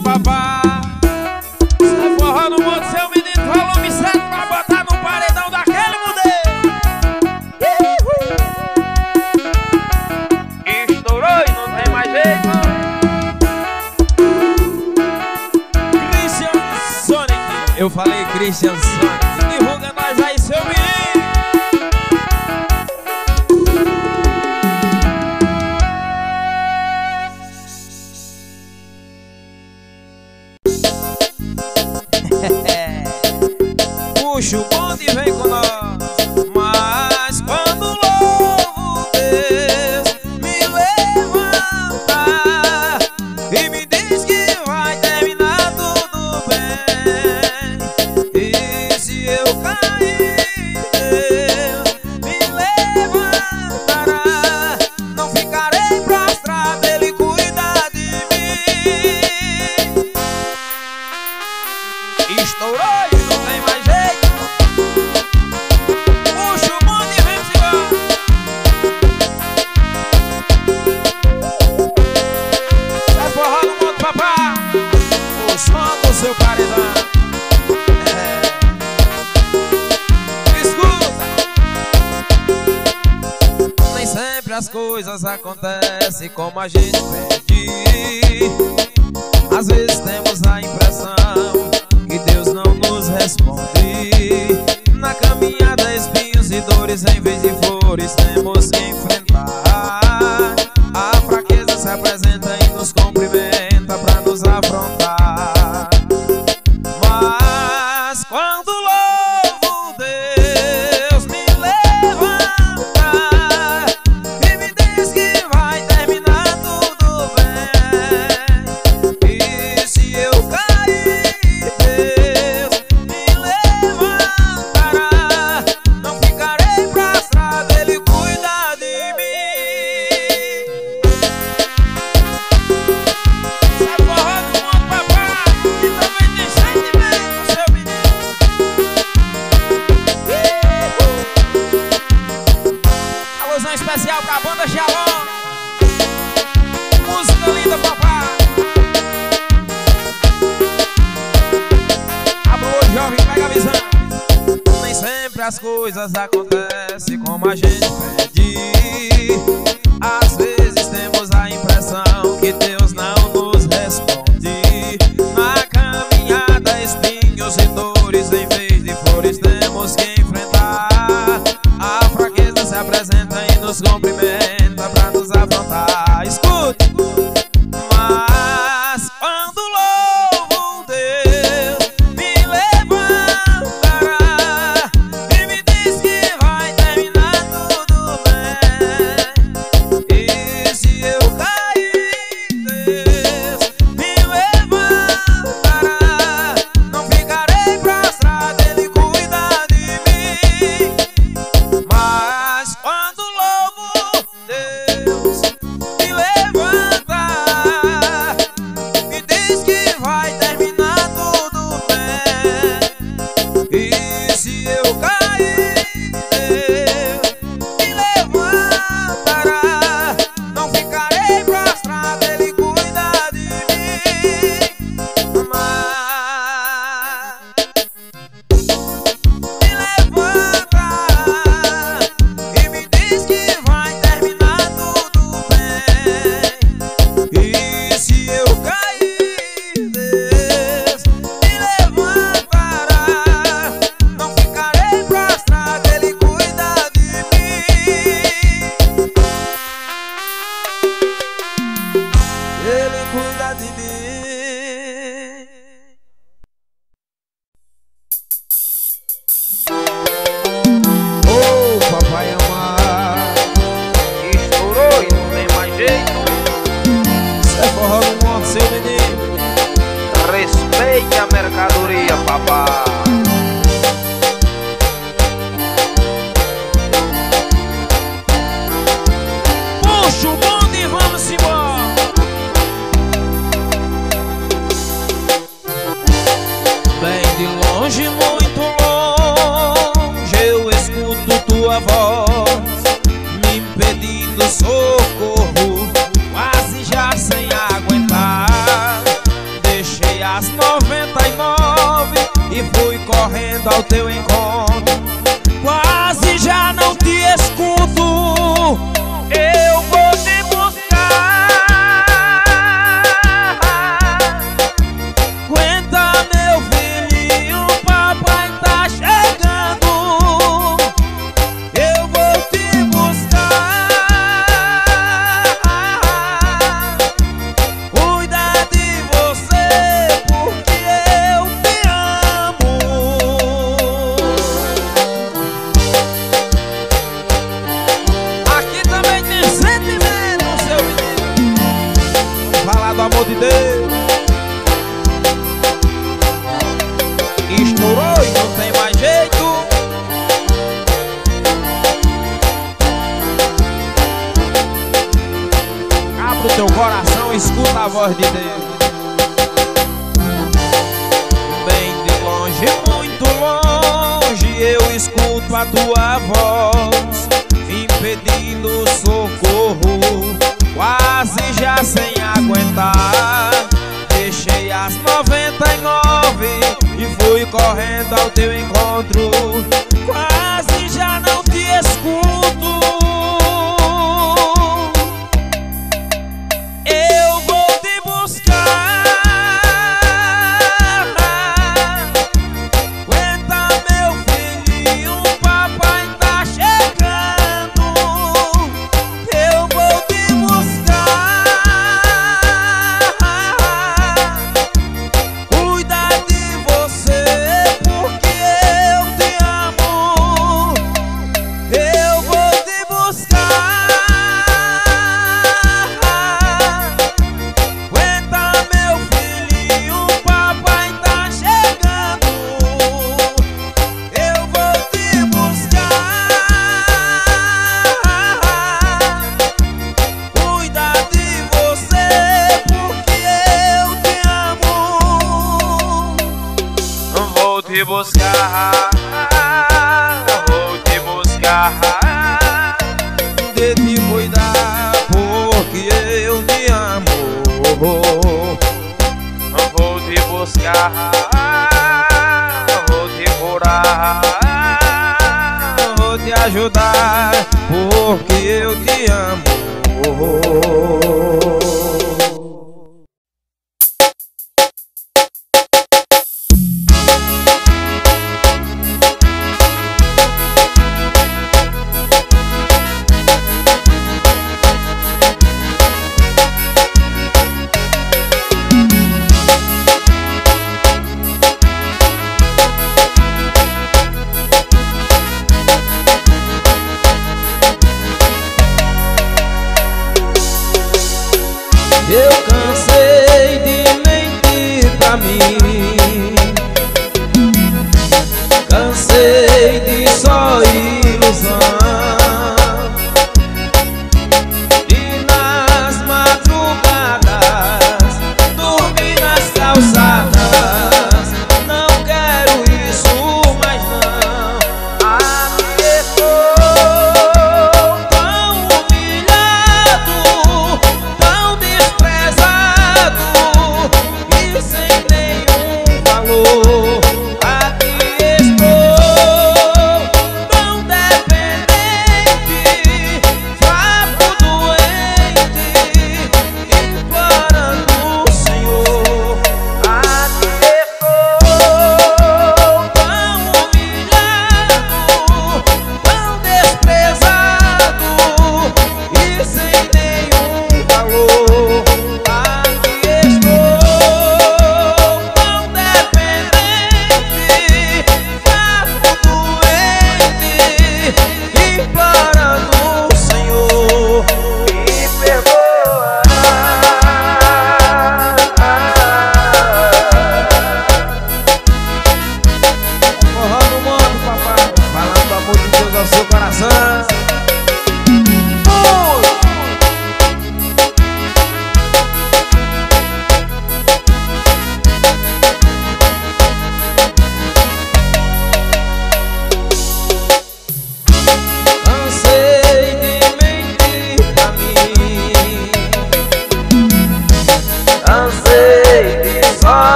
[0.00, 0.62] papá
[1.80, 6.20] Sai forró no mundo, seu menino volume 7 Pra botar no paredão daquele modelo.
[10.88, 12.50] Estourou e não tem mais jeito.
[16.10, 16.56] Christian
[17.06, 17.78] Sonic.
[17.78, 18.76] Eu falei Christian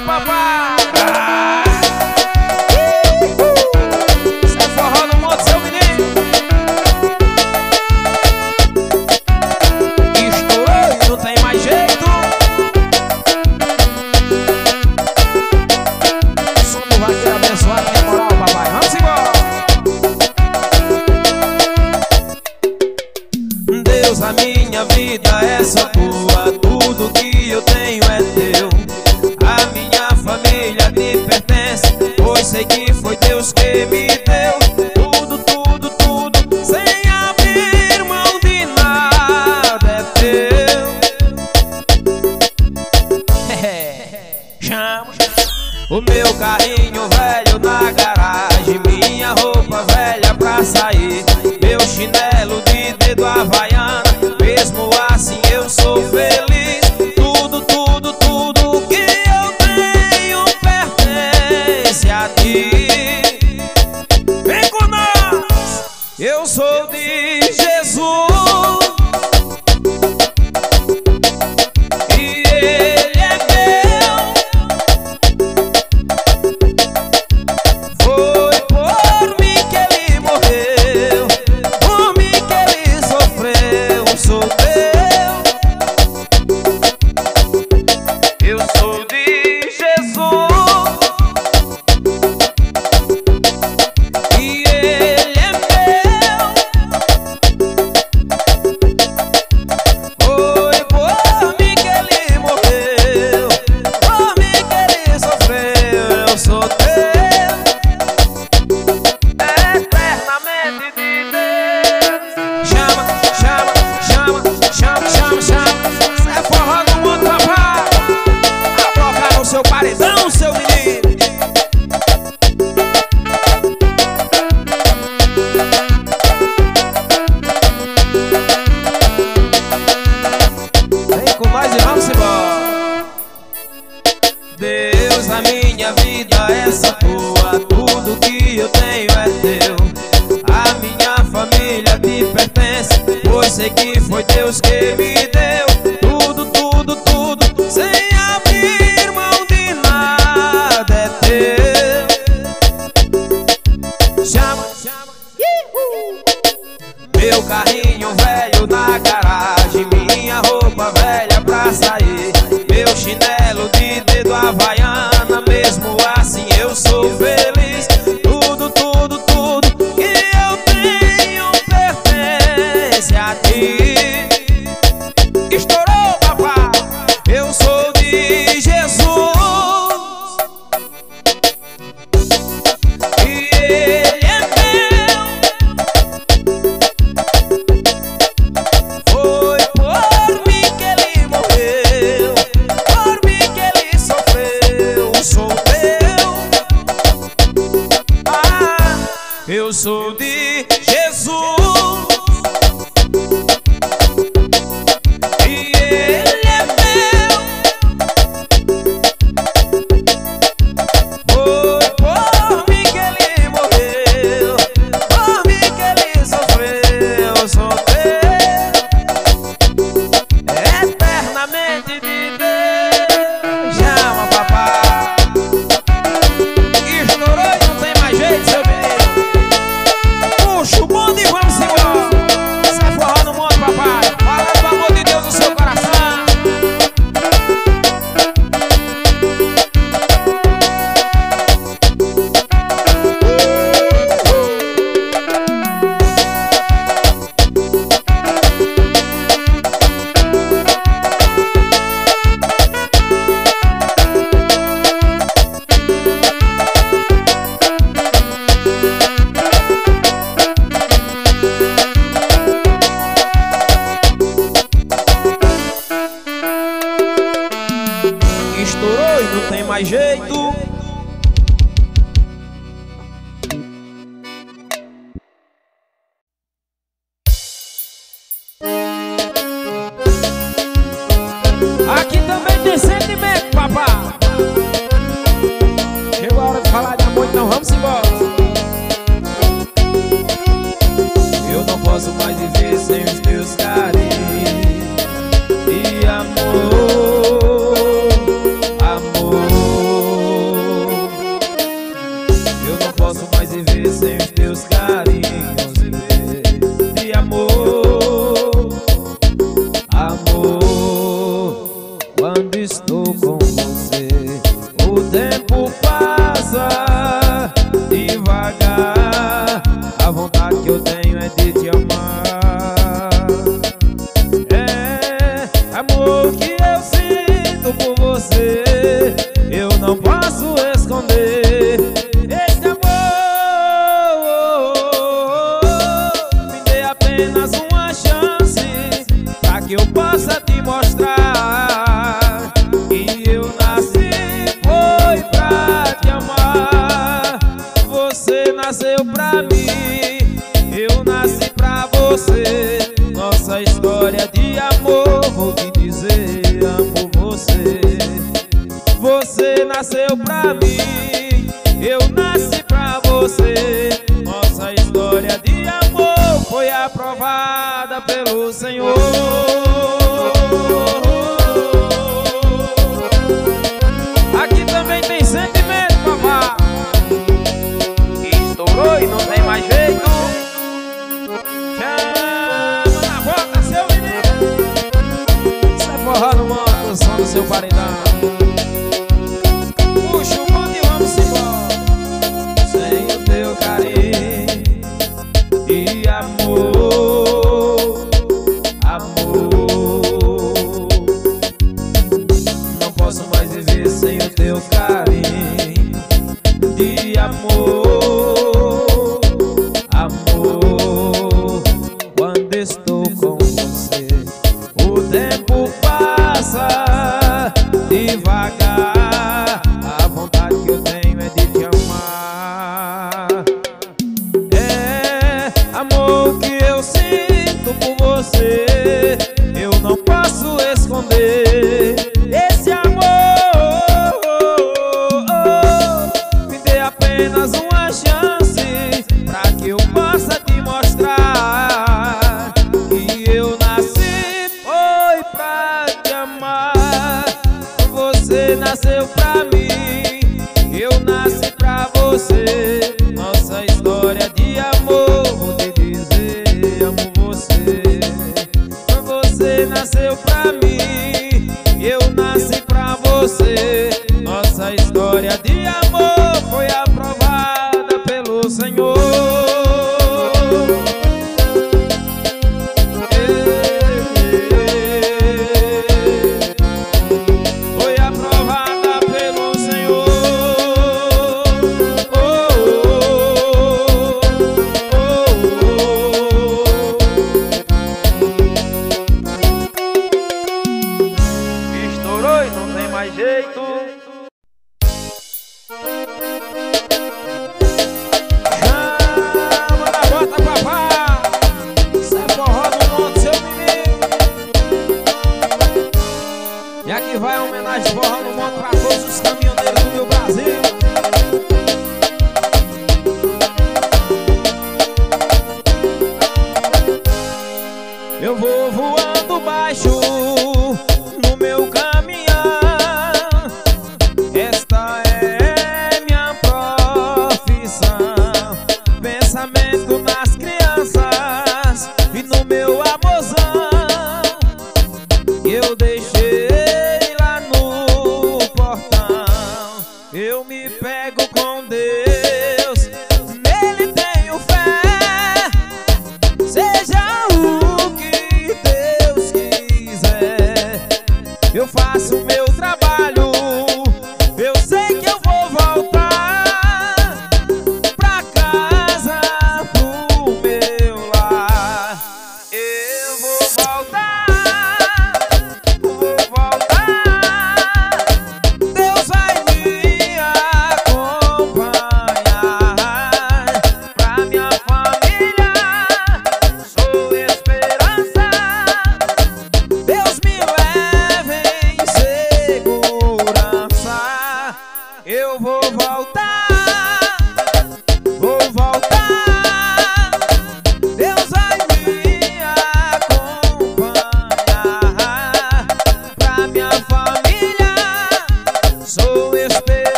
[0.00, 0.53] Papa.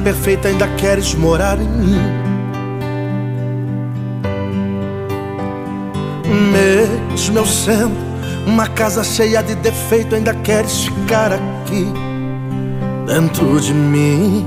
[0.00, 2.00] Imperfeita, ainda queres morar em mim.
[6.52, 7.94] Mesmo eu sendo
[8.46, 11.86] uma casa cheia de defeito, ainda queres ficar aqui
[13.06, 14.46] dentro de mim.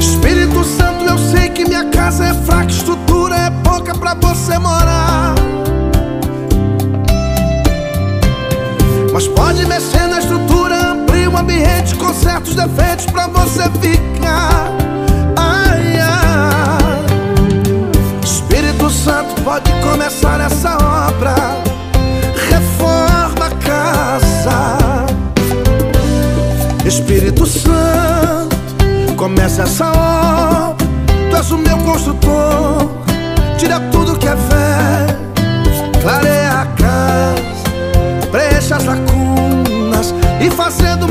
[0.00, 5.34] Espírito Santo, eu sei que minha casa é fraca, estrutura é pouca pra você morar.
[9.12, 10.75] Mas pode mexer na estrutura,
[11.36, 14.70] o ambiente com certos defeitos pra você ficar.
[15.36, 17.04] Ai, ai.
[18.22, 21.34] Espírito Santo pode começar essa obra.
[22.50, 25.06] Reforma a casa.
[26.84, 28.56] Espírito Santo,
[29.16, 30.86] começa essa obra.
[31.30, 32.88] Tu és o meu construtor.
[33.58, 37.56] Tira tudo que é velho, clareia a casa
[38.36, 38.76] preencha
[40.66, 41.06] e fazendo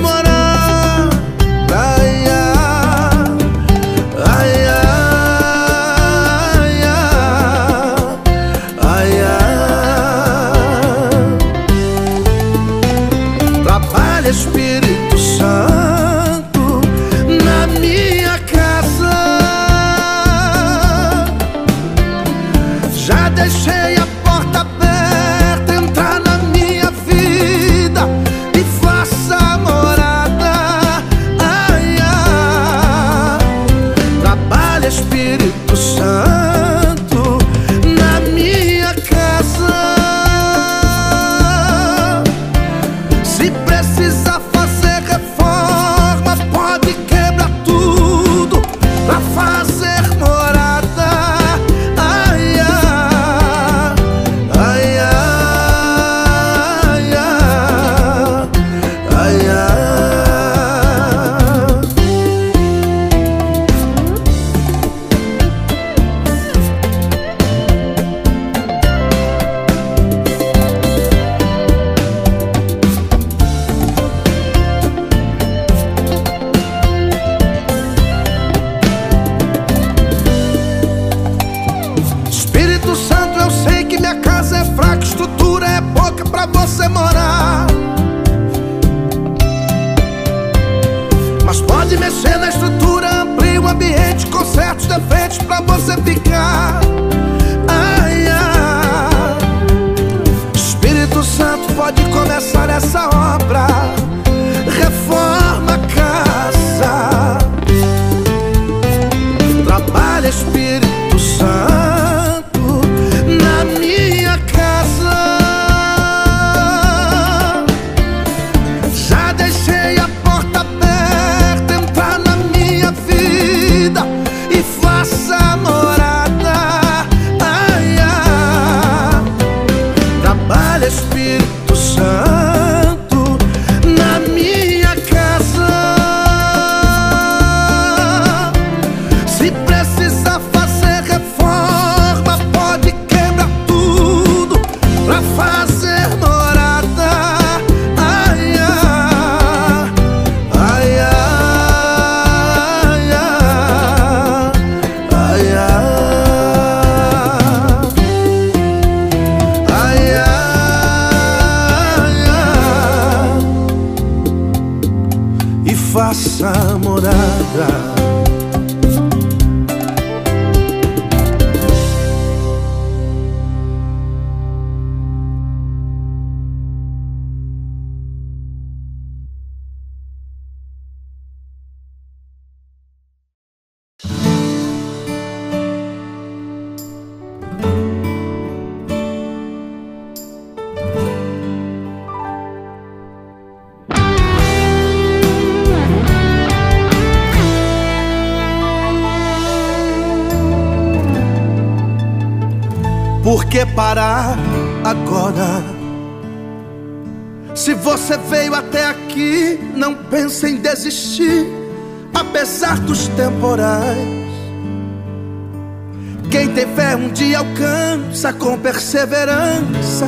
[217.35, 220.07] alcança com perseverança,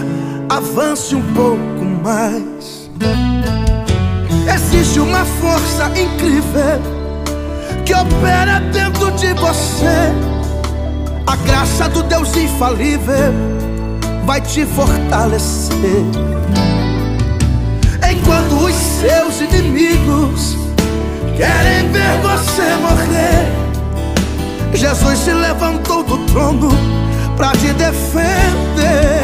[0.50, 2.90] avance um pouco mais.
[4.56, 6.82] Existe uma força incrível
[7.86, 10.12] que opera dentro de você.
[11.26, 13.34] A graça do Deus infalível
[14.26, 16.04] vai te fortalecer.
[18.10, 20.58] Enquanto os seus inimigos
[21.36, 23.68] querem ver você morrer,
[24.74, 26.97] Jesus se levantou do trono
[27.38, 29.22] para te defender.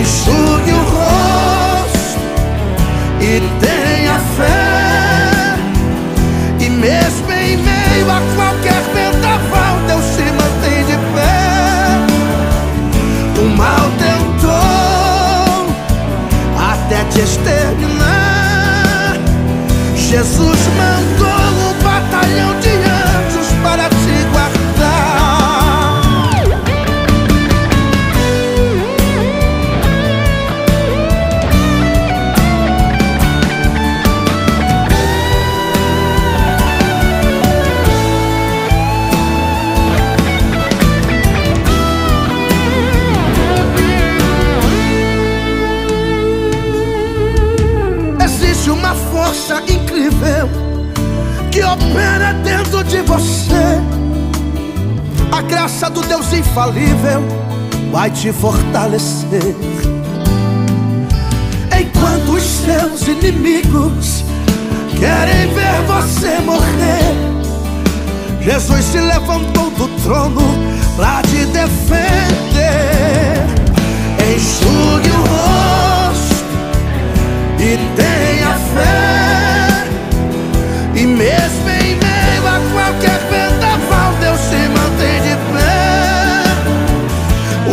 [0.00, 2.18] Enxugue o rosto
[3.20, 5.56] e tenha fé,
[6.60, 11.36] e mesmo em meio a qualquer vendaval, Deus se mantém de pé.
[13.40, 15.66] O mal tentou
[16.56, 19.18] até te exterminar.
[19.96, 21.09] Jesus mandou
[51.72, 53.80] opera dentro de você.
[55.32, 57.22] A graça do Deus infalível
[57.92, 59.56] vai te fortalecer.
[61.80, 64.24] Enquanto os seus inimigos
[64.98, 67.14] querem ver você morrer,
[68.40, 70.42] Jesus se levantou do trono
[70.96, 72.30] para te defender.
[74.34, 76.44] Enxugue o rosto
[77.58, 79.29] e tenha fé.
[81.00, 86.52] E mesmo em meio a qualquer vendaval, Deus se mantém de pé.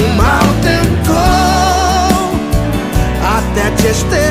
[0.02, 2.32] O mal tentou
[3.22, 4.27] até te exterminar.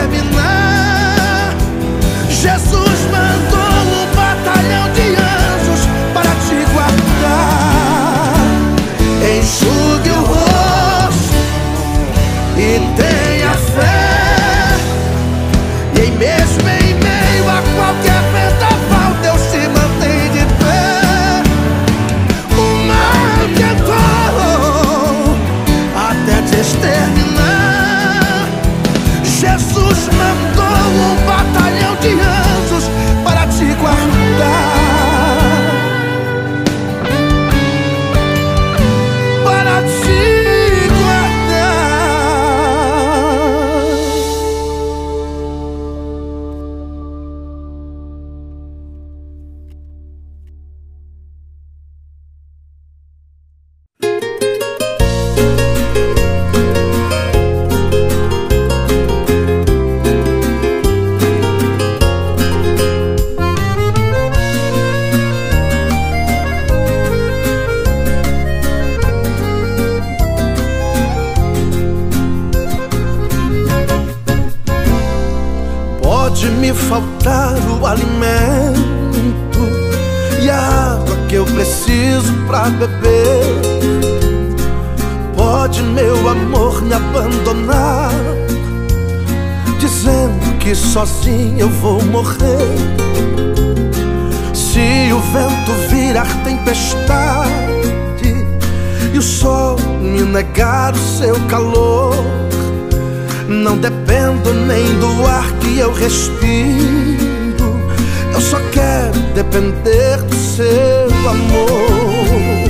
[101.27, 102.15] Seu calor.
[103.49, 107.81] Não dependo nem do ar que eu respiro.
[108.33, 112.67] Eu só quero depender do seu amor.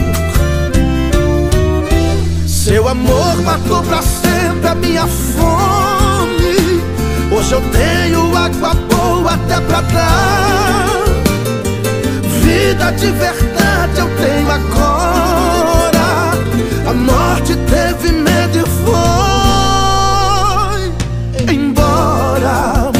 [2.46, 6.80] Seu amor matou pra sempre a minha fome.
[7.30, 10.86] Hoje eu tenho água boa até pra dar.
[12.42, 15.16] Vida de verdade eu tenho agora.
[16.88, 18.15] A morte teve
[18.46, 18.94] medo e foi
[21.52, 22.92] embora.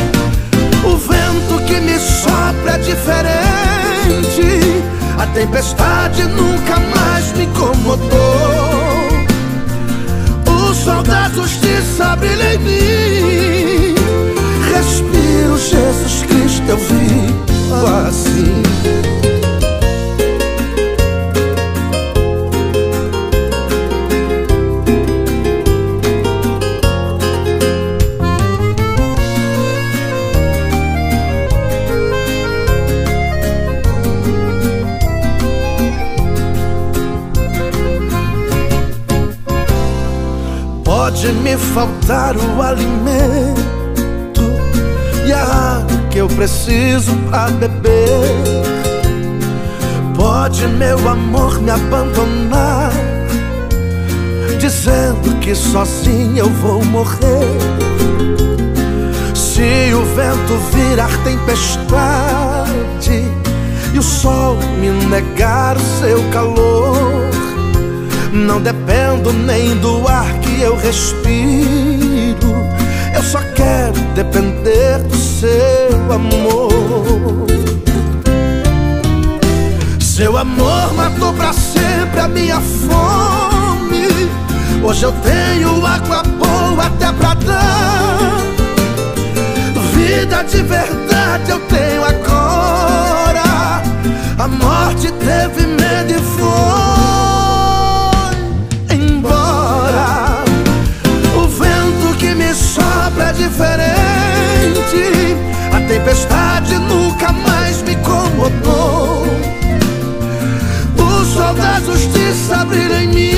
[0.84, 4.62] O vento que me sopra é diferente.
[5.18, 7.96] A tempestade nunca mais me incomodou.
[10.46, 13.94] O sol da justiça brilha em mim.
[14.74, 16.76] Respiro Jesus Cristo, eu
[18.06, 18.25] assim.
[42.08, 44.40] O alimento
[45.26, 48.62] e a água que eu preciso pra beber.
[50.14, 52.92] Pode meu amor me abandonar,
[54.60, 57.58] dizendo que sozinho eu vou morrer.
[59.34, 63.24] Se o vento virar tempestade
[63.92, 66.96] e o sol me negar o seu calor,
[68.32, 72.54] não dependo nem do ar eu respiro.
[73.14, 77.46] Eu só quero depender do seu amor.
[80.00, 84.30] Seu amor matou pra sempre a minha fome.
[84.82, 88.38] Hoje eu tenho água boa até pra dar.
[89.92, 93.82] Vida de verdade eu tenho agora.
[94.38, 97.25] A morte teve medo e foi
[103.36, 105.36] diferente.
[105.72, 109.26] A tempestade nunca mais me incomodou.
[110.98, 112.66] O sol da justiça
[113.00, 113.32] em mim.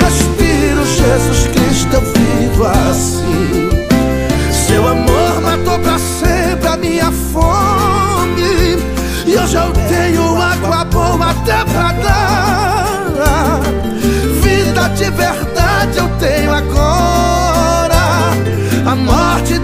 [0.00, 3.30] Respiro Jesus Cristo, eu vivo assim.
[4.70, 8.78] Seu amor matou pra sempre a minha fome
[9.26, 13.60] E hoje eu tenho água boa até pra dar
[14.40, 17.19] Vida de verdade eu tenho agora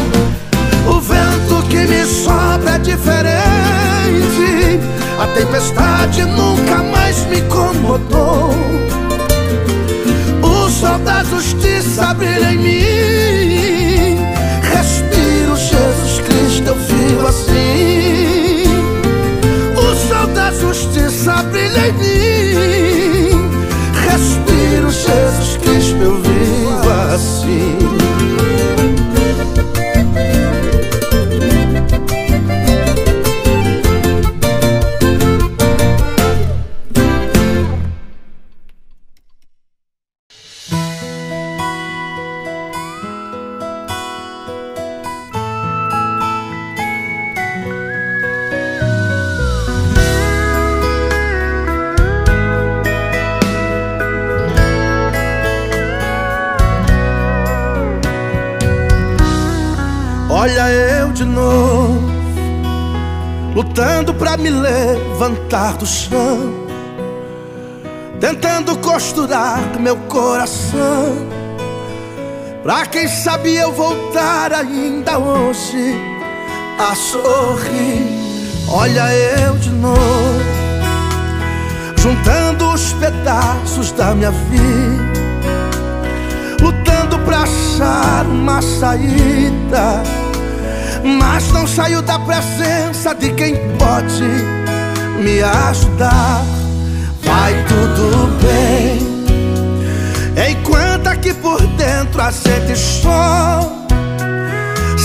[0.87, 3.31] O vento que me sopra é diferente
[5.19, 8.51] A tempestade nunca mais me incomodou
[10.43, 14.19] o sol da justiça brilha em mim.
[14.63, 18.65] Respiro Jesus Cristo, eu vivo assim.
[19.77, 22.90] O sol da justiça brilha em mim.
[24.93, 28.00] Jesus Cristo, eu vivo assim.
[65.81, 66.53] Do chão,
[68.21, 71.17] tentando costurar meu coração,
[72.63, 75.99] pra quem sabe eu voltar ainda hoje
[76.79, 78.21] a sorrir.
[78.69, 80.45] Olha eu de novo,
[81.97, 85.11] juntando os pedaços da minha vida
[86.61, 90.03] lutando pra achar uma saída.
[91.03, 94.60] Mas não saio da presença de quem pode
[95.21, 96.43] me ajudar.
[97.23, 99.11] Vai tudo bem.
[100.51, 103.69] Enquanto aqui por dentro a gente chora,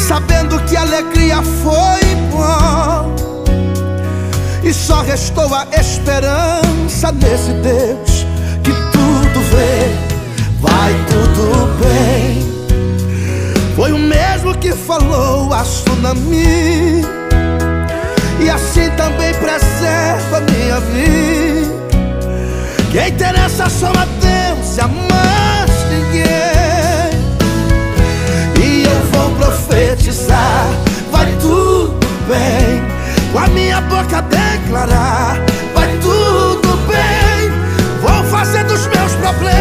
[0.08, 3.06] sabendo que a alegria foi embora.
[4.64, 8.26] E só restou a esperança nesse Deus
[8.64, 10.16] que tudo vê
[10.66, 12.56] vai tudo bem.
[13.76, 17.15] Foi o mesmo que falou a tsunami.
[18.46, 21.74] E assim também preserva minha vida.
[22.92, 27.10] Quem interessa só a Deus e a mais ninguém.
[28.64, 30.68] E eu vou profetizar,
[31.12, 31.98] vai tudo
[32.28, 32.84] bem.
[33.32, 35.40] Com a minha boca declarar,
[35.74, 37.50] vai tudo bem.
[38.00, 39.55] Vou fazer dos meus problemas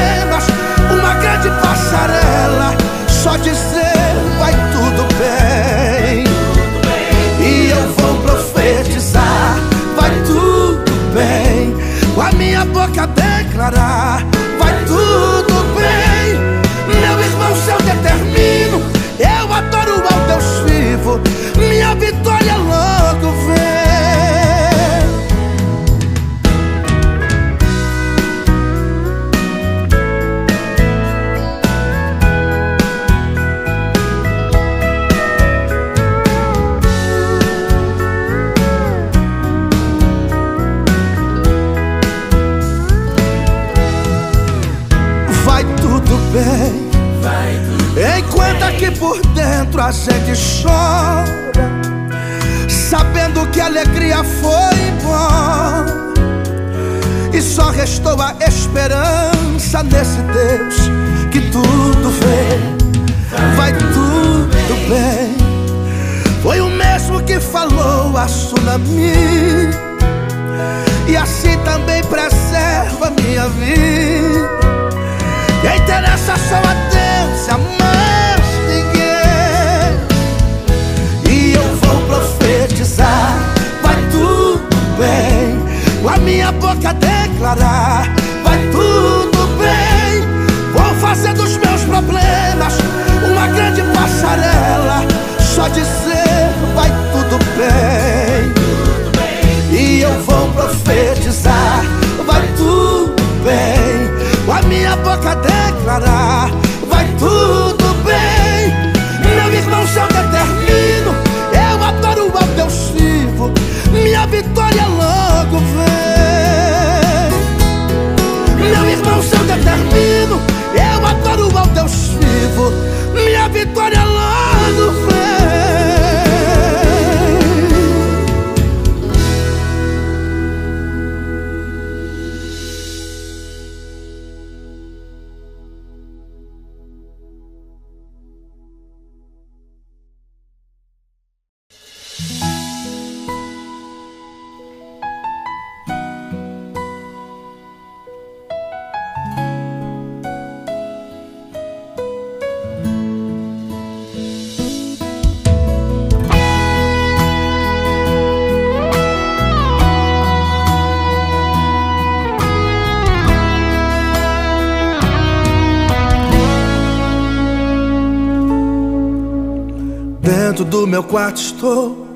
[171.65, 172.07] estou,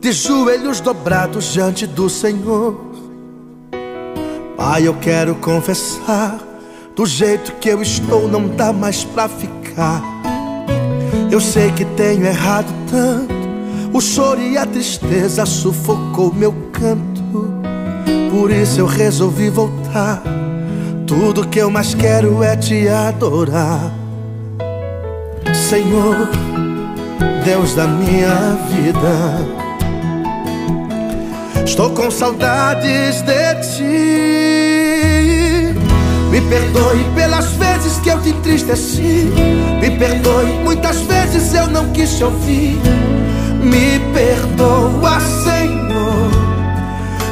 [0.00, 2.74] de joelhos dobrados diante do Senhor.
[4.56, 6.38] Pai, eu quero confessar,
[6.96, 10.02] do jeito que eu estou não dá mais pra ficar.
[11.30, 13.34] Eu sei que tenho errado tanto,
[13.92, 17.52] o choro e a tristeza sufocou meu canto.
[18.30, 20.22] Por isso eu resolvi voltar.
[21.06, 23.92] Tudo que eu mais quero é te adorar,
[25.52, 26.53] Senhor.
[27.44, 29.36] Deus da minha vida.
[31.62, 33.84] Estou com saudades de ti.
[36.30, 39.30] Me perdoe pelas vezes que eu te entristeci.
[39.78, 42.80] Me perdoe, muitas vezes eu não quis te ouvir.
[43.62, 46.30] Me perdoa, Senhor.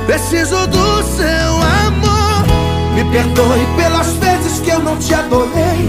[0.05, 1.57] Preciso do seu
[1.87, 2.45] amor.
[2.95, 5.89] Me perdoe pelas vezes que eu não te adorei.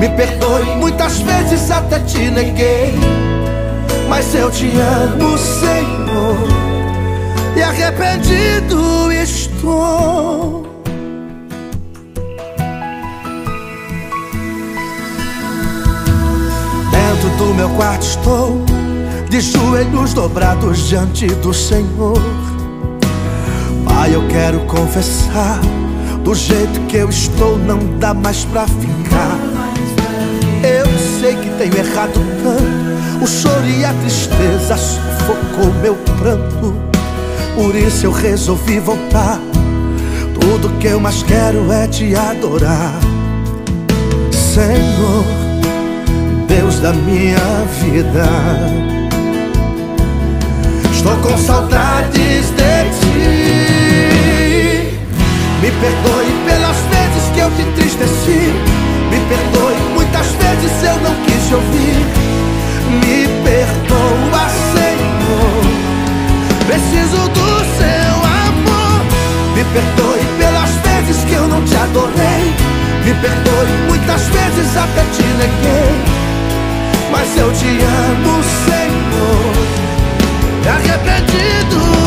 [0.00, 3.29] Me perdoe, muitas vezes até te neguei.
[4.10, 6.36] Mas eu te amo, Senhor,
[7.56, 10.66] e arrependido estou.
[16.90, 18.64] Dentro do meu quarto estou,
[19.30, 22.20] de joelhos dobrados diante do Senhor.
[23.84, 25.60] Pai, eu quero confessar,
[26.24, 29.38] do jeito que eu estou, não dá mais pra ficar.
[30.62, 30.86] Eu
[31.20, 32.69] sei que tenho errado tanto,
[33.20, 36.74] o choro e a tristeza sufocou meu pranto.
[37.54, 39.38] Por isso eu resolvi voltar.
[40.40, 42.98] Tudo que eu mais quero é te adorar,
[44.30, 45.24] Senhor,
[46.48, 47.38] Deus da minha
[47.82, 48.24] vida.
[50.90, 53.80] Estou com saudades de ti.
[55.60, 58.52] Me perdoe pelas vezes que eu te entristeci.
[59.10, 62.39] Me perdoe, muitas vezes eu não quis te ouvir.
[62.90, 65.62] Me perdoa, Senhor.
[66.66, 67.48] Preciso do
[67.78, 68.14] seu
[68.46, 68.98] amor.
[69.54, 72.54] Me perdoe pelas vezes que eu não te adorei.
[73.04, 75.94] Me perdoe, muitas vezes até te neguei.
[77.12, 79.70] Mas eu te amo, Senhor.
[80.74, 81.99] Arrependido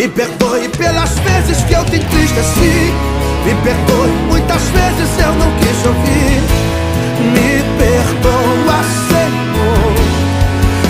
[0.00, 2.90] Me perdoe pelas vezes que eu te entristeci.
[3.44, 6.40] Me perdoe, muitas vezes eu não quis ouvir.
[7.34, 9.92] Me perdoa, Senhor.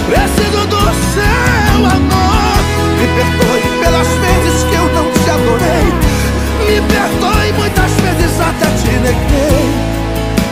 [0.06, 0.78] Preciso do
[1.10, 2.54] seu amor.
[3.00, 5.86] Me perdoe pelas vezes que eu não te adorei.
[6.68, 9.74] Me perdoe, muitas vezes até te neguei.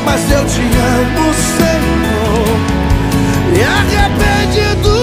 [0.05, 2.59] Mas eu te amo, Senhor.
[3.55, 4.98] E arrependido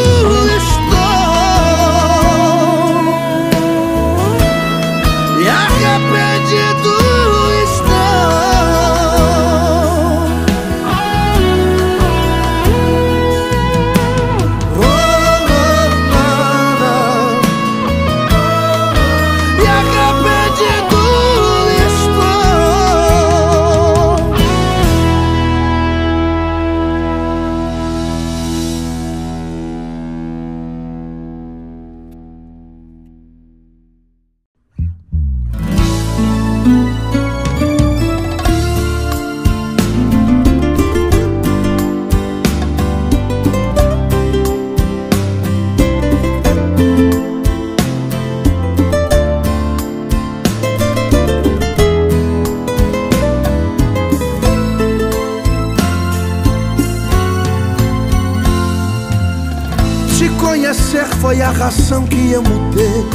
[61.96, 63.06] a razão que eu mudei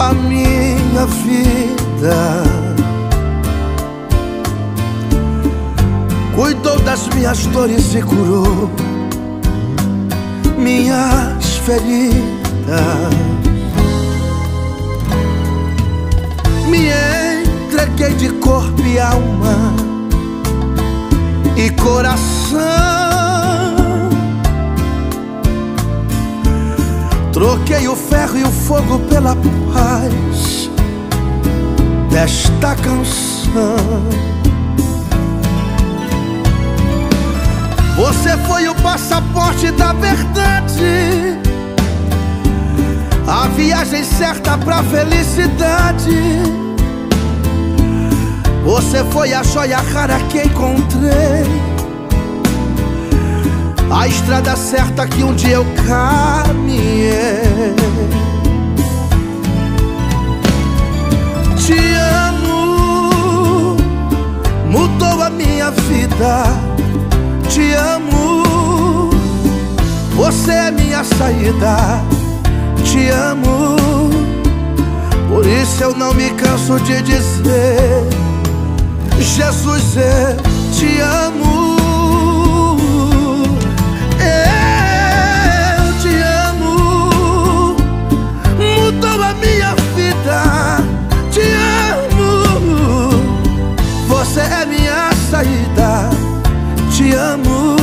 [0.00, 2.42] a minha vida.
[6.34, 8.70] Cuidou das minhas dores e curou
[10.56, 12.37] minhas feridas.
[37.96, 41.38] Você foi o passaporte da verdade,
[43.26, 46.18] a viagem certa pra felicidade.
[48.64, 51.44] Você foi a joia rara que encontrei,
[53.90, 57.74] a estrada certa que um dia eu caminhei.
[64.98, 66.44] Mudou a minha vida
[67.48, 69.10] te amo.
[70.16, 72.02] Você é minha saída.
[72.84, 73.76] Te amo.
[75.28, 78.08] Por isso eu não me canso de dizer:
[79.20, 80.36] Jesus, eu
[80.72, 81.76] te amo.
[84.20, 86.14] Eu te
[86.48, 87.76] amo.
[88.58, 90.77] Mudou a minha vida.
[95.30, 96.08] Saída
[96.90, 97.76] te amo.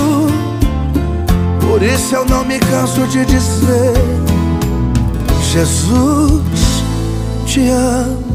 [1.62, 3.94] Por isso eu não me canso de dizer:
[5.52, 6.84] Jesus,
[7.46, 8.26] te amo.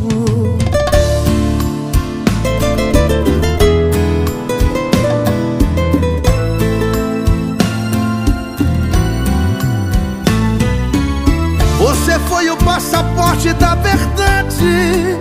[11.78, 15.18] Você foi o passaporte da verdade.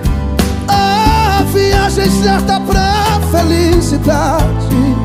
[0.68, 2.99] A viagem certa pra
[3.40, 4.96] felicidade.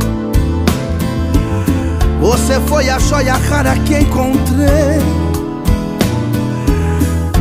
[2.20, 4.98] Você foi a joia rara que encontrei.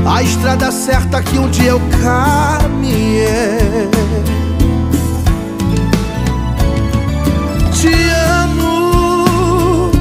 [0.05, 3.89] A estrada certa que um dia eu caminhei.
[7.71, 7.93] Te
[8.41, 9.91] amo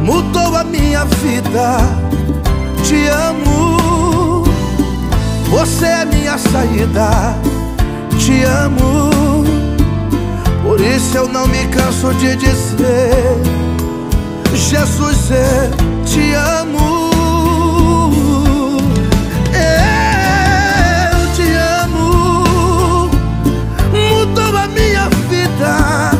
[0.00, 1.78] Mudou a minha vida.
[2.84, 4.44] Te amo
[5.50, 7.36] Você é minha saída.
[8.18, 9.31] Te amo
[10.72, 13.36] Por isso eu não me canso de dizer
[14.54, 17.10] Jesus, eu te amo.
[19.52, 23.10] Eu te amo.
[23.92, 26.12] Mudou a minha vida.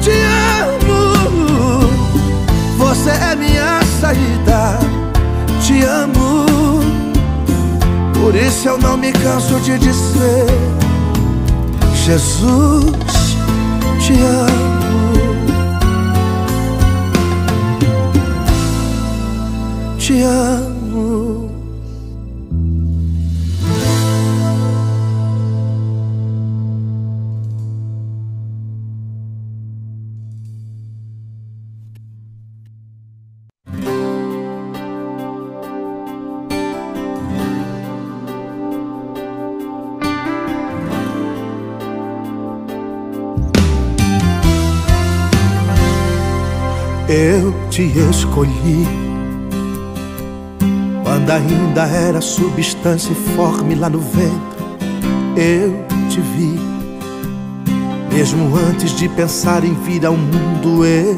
[0.00, 0.16] Te
[0.64, 1.90] amo.
[2.78, 4.78] Você é minha saída.
[5.60, 6.46] Te amo.
[8.14, 10.46] Por isso eu não me canso de dizer:
[12.06, 13.07] Jesus,
[14.08, 14.24] 这样
[19.98, 20.77] 这样
[47.78, 48.88] te escolhi
[51.04, 54.64] quando ainda era substância informe lá no ventre,
[55.36, 56.58] eu te vi.
[58.12, 61.16] Mesmo antes de pensar em vir ao mundo, eu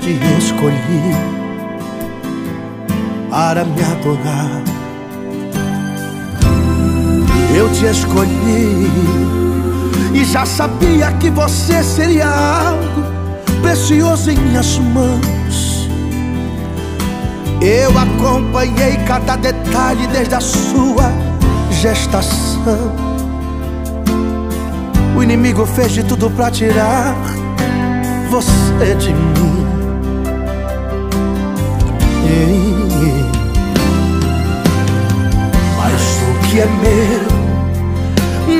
[0.00, 1.14] te escolhi
[3.30, 4.64] para me adorar.
[7.56, 8.90] Eu te escolhi
[10.12, 13.04] e já sabia que você seria algo
[13.62, 15.33] precioso em minhas mãos.
[17.64, 21.10] Eu acompanhei cada detalhe desde a sua
[21.70, 22.92] gestação.
[25.16, 27.14] O inimigo fez de tudo para tirar
[28.28, 29.66] você de mim.
[35.78, 37.22] Mas o que é meu,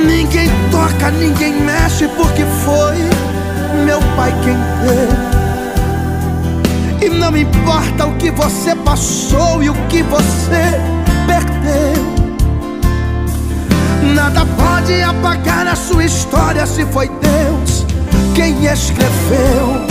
[0.03, 2.97] ninguém toca, ninguém mexe, porque foi
[3.85, 5.34] meu pai quem deu.
[7.05, 10.71] E não importa o que você passou e o que você
[11.27, 12.03] perdeu.
[14.15, 17.85] Nada pode apagar a sua história se foi Deus
[18.33, 19.85] quem escreveu.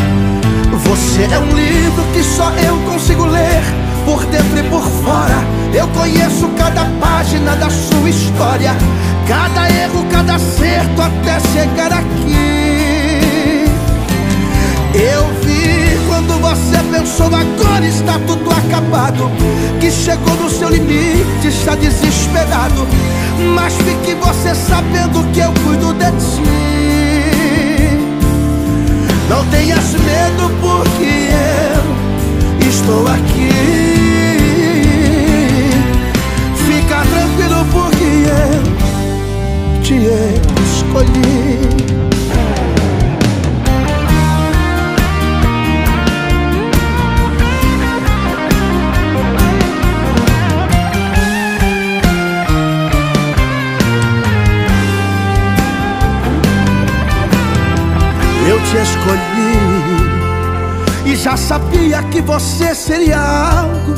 [0.86, 3.62] Você é um livro que só eu consigo ler
[4.04, 5.36] por dentro e por fora.
[5.72, 8.72] Eu conheço cada página da sua história,
[9.28, 13.66] cada erro, cada acerto até chegar aqui.
[14.94, 15.43] Eu
[16.14, 19.28] quando você pensou agora está tudo acabado,
[19.80, 22.86] que chegou no seu limite, está desesperado.
[23.52, 26.40] Mas fique você sabendo que eu cuido de ti.
[29.28, 34.04] Não tenhas medo porque eu estou aqui.
[37.10, 39.94] tranquilo porque eu te
[40.76, 42.23] escolhi.
[58.74, 59.52] Te escolhi
[61.06, 63.94] e já sabia que você seria algo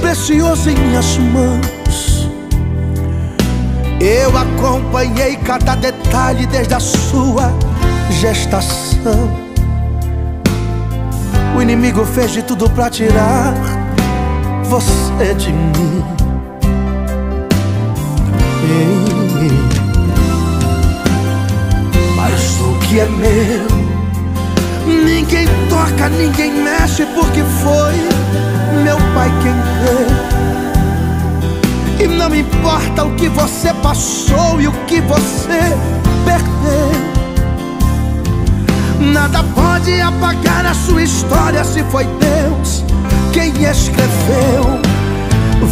[0.00, 2.28] precioso em minhas mãos.
[4.00, 7.52] Eu acompanhei cada detalhe desde a sua
[8.20, 9.28] gestação.
[11.56, 13.54] O inimigo fez de tudo para tirar
[14.64, 16.04] você de mim.
[22.16, 23.71] Mas o que é meu,
[24.86, 27.94] ninguém toca, ninguém mexe, porque foi
[28.82, 29.52] meu pai quem
[29.82, 30.32] deu.
[32.00, 35.76] E não importa o que você passou e o que você
[36.24, 37.12] perdeu.
[39.12, 42.84] Nada pode apagar a sua história se foi Deus
[43.32, 44.80] quem escreveu.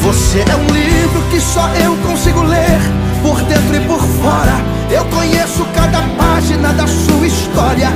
[0.02, 2.80] Você é um livro que só eu consigo ler,
[3.22, 4.52] por dentro e por fora.
[4.90, 7.92] Eu conheço cada página da sua história,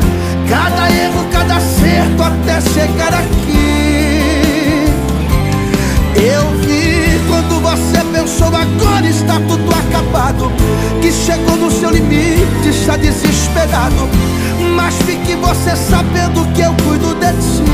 [0.49, 4.87] cada erro, cada acerto até chegar aqui.
[6.17, 10.53] Eu vi quando você pensou agora está tudo acabado.
[11.01, 14.09] Que chegou no seu limite, está desesperado.
[14.75, 17.65] Mas fique você sabendo que eu cuido de ti.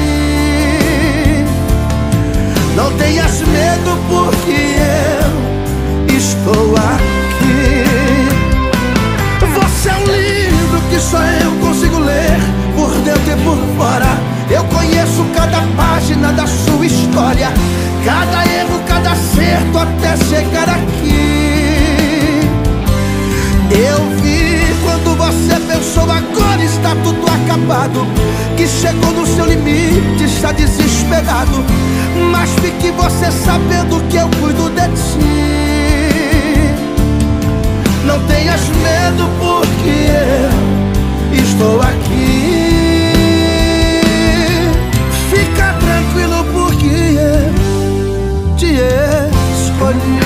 [2.77, 4.77] Não tenhas medo porque
[6.09, 7.85] eu estou aqui.
[9.55, 14.07] Você é um livro que só eu consigo ler Por dentro e por fora
[14.51, 17.49] Eu conheço cada página da sua história
[18.05, 22.41] Cada erro, cada acerto até chegar aqui.
[23.71, 28.07] Eu vi quando você pensou agora está tudo acabado.
[28.57, 31.63] Que chegou no seu limite, está desesperado.
[32.33, 35.61] Mas fique você sabendo que eu cuido de ti.
[38.07, 40.09] Não tenhas medo porque
[41.31, 42.40] eu estou aqui.
[48.79, 50.21] Escolhi.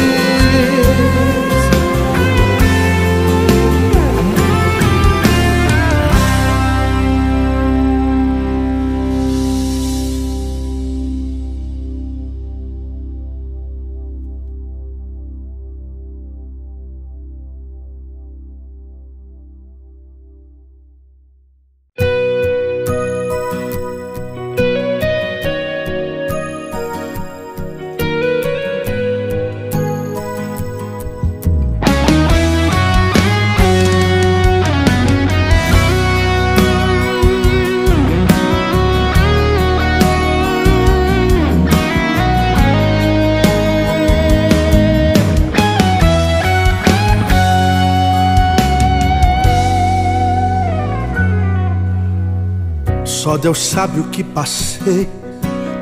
[53.45, 55.07] Deus sabe o que passei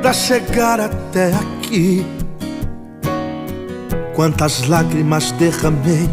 [0.01, 2.05] para chegar até aqui.
[4.13, 6.09] Quantas lágrimas derramei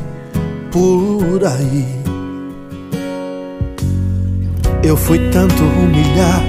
[0.70, 1.88] por aí.
[4.84, 6.46] Eu fui tanto humilhado,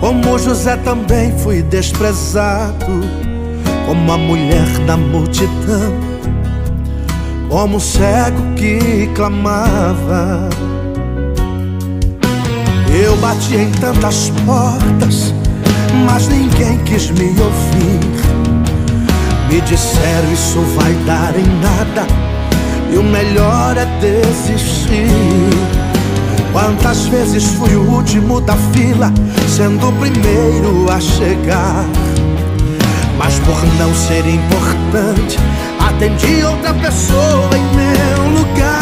[0.00, 3.00] como José também fui desprezado,
[3.86, 5.94] como a mulher da multidão,
[7.48, 10.50] como o cego que clamava.
[12.94, 15.34] Eu bati em tantas portas,
[16.04, 18.00] mas ninguém quis me ouvir.
[19.48, 22.06] Me disseram isso vai dar em nada,
[22.92, 25.08] e o melhor é desistir.
[26.52, 29.10] Quantas vezes fui o último da fila,
[29.48, 31.86] sendo o primeiro a chegar.
[33.16, 35.38] Mas por não ser importante,
[35.80, 38.81] atendi outra pessoa em meu lugar.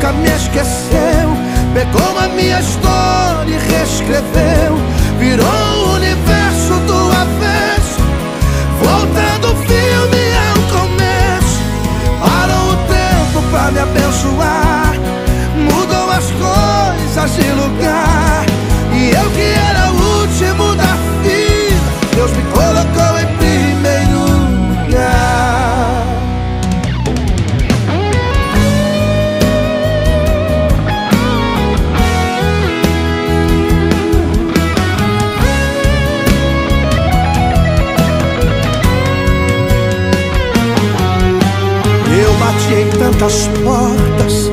[0.00, 1.28] nunca me esqueceu.
[1.74, 4.78] Pegou a minha história e reescreveu.
[5.18, 8.00] Virou o universo do avesso.
[8.82, 11.60] Voltando o filme é ao começo.
[12.18, 14.94] Parou o tempo pra me abençoar.
[15.56, 18.46] Mudou as coisas de lugar.
[18.92, 23.09] E eu que era o último da fila, Deus me colocou.
[43.20, 44.50] Tantas portas,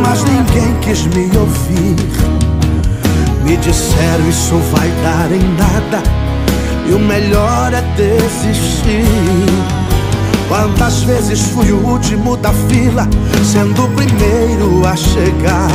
[0.00, 1.96] mas ninguém quis me ouvir.
[3.44, 6.00] Me disseram isso vai dar em nada,
[6.88, 9.04] e o melhor é desistir.
[10.46, 13.08] Quantas vezes fui o último da fila,
[13.44, 15.70] sendo o primeiro a chegar.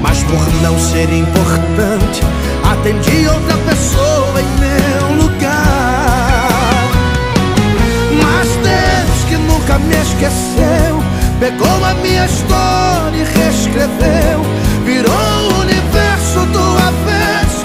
[0.00, 2.22] Mas por não ser importante,
[2.62, 5.15] atendi outra pessoa em meu
[9.76, 11.02] nunca me esqueceu,
[11.38, 14.40] pegou a minha história e reescreveu,
[14.84, 17.64] virou o universo do avesso,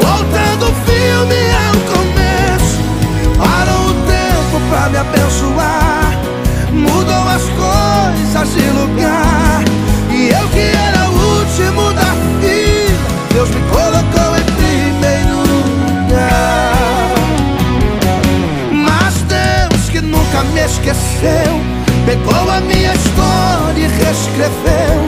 [0.00, 2.78] voltando o filme ao começo.
[3.36, 6.12] Parou o tempo pra me abençoar,
[6.72, 9.64] mudou as coisas de lugar,
[10.10, 13.60] e eu que era o último da fila, Deus me
[20.98, 21.60] esqueceu,
[22.04, 25.00] pegou a minha história e reescreveu,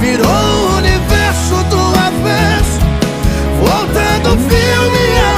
[0.00, 2.80] virou o universo do avesso,
[3.60, 5.37] voltando o filme ao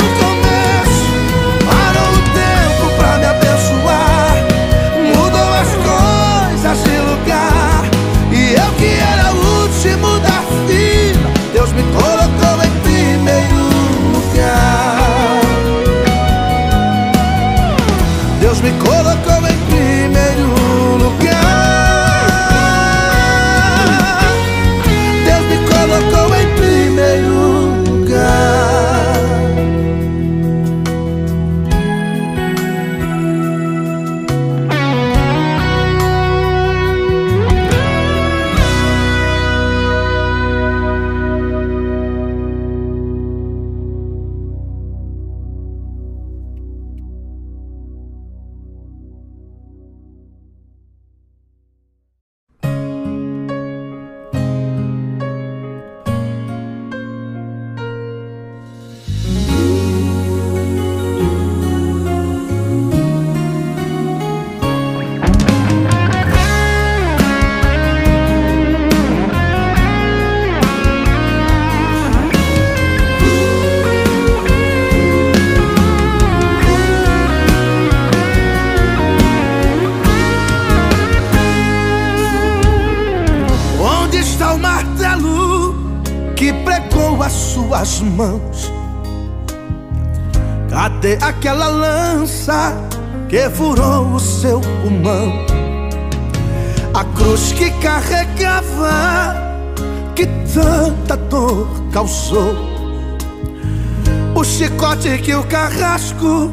[105.31, 106.51] que o carrasco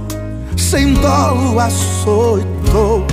[0.56, 3.08] sem dolo açoitou.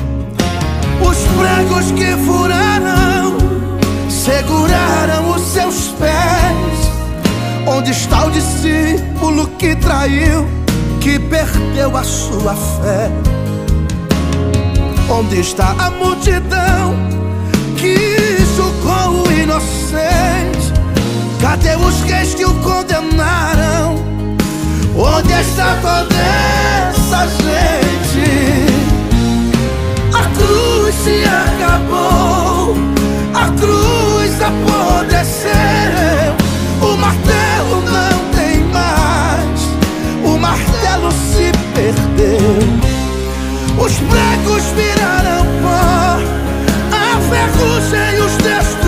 [1.01, 3.39] Os pregos que furaram
[4.11, 6.93] seguraram os seus pés.
[7.67, 10.47] Onde está o discípulo que traiu,
[11.01, 13.11] que perdeu a sua fé?
[15.09, 16.95] Onde está a multidão
[17.79, 20.75] que julgou o inocente?
[21.41, 24.14] Cadê os reis que o condenaram?
[24.97, 26.15] Onde está toda
[26.89, 28.29] essa gente?
[30.15, 32.77] A cruz se acabou,
[33.35, 35.51] a cruz apodreceu,
[36.81, 39.61] o martelo não tem mais,
[40.25, 42.55] o martelo se perdeu.
[43.77, 46.21] Os pregos viraram pó,
[46.93, 48.84] a ferrugem os destruiu,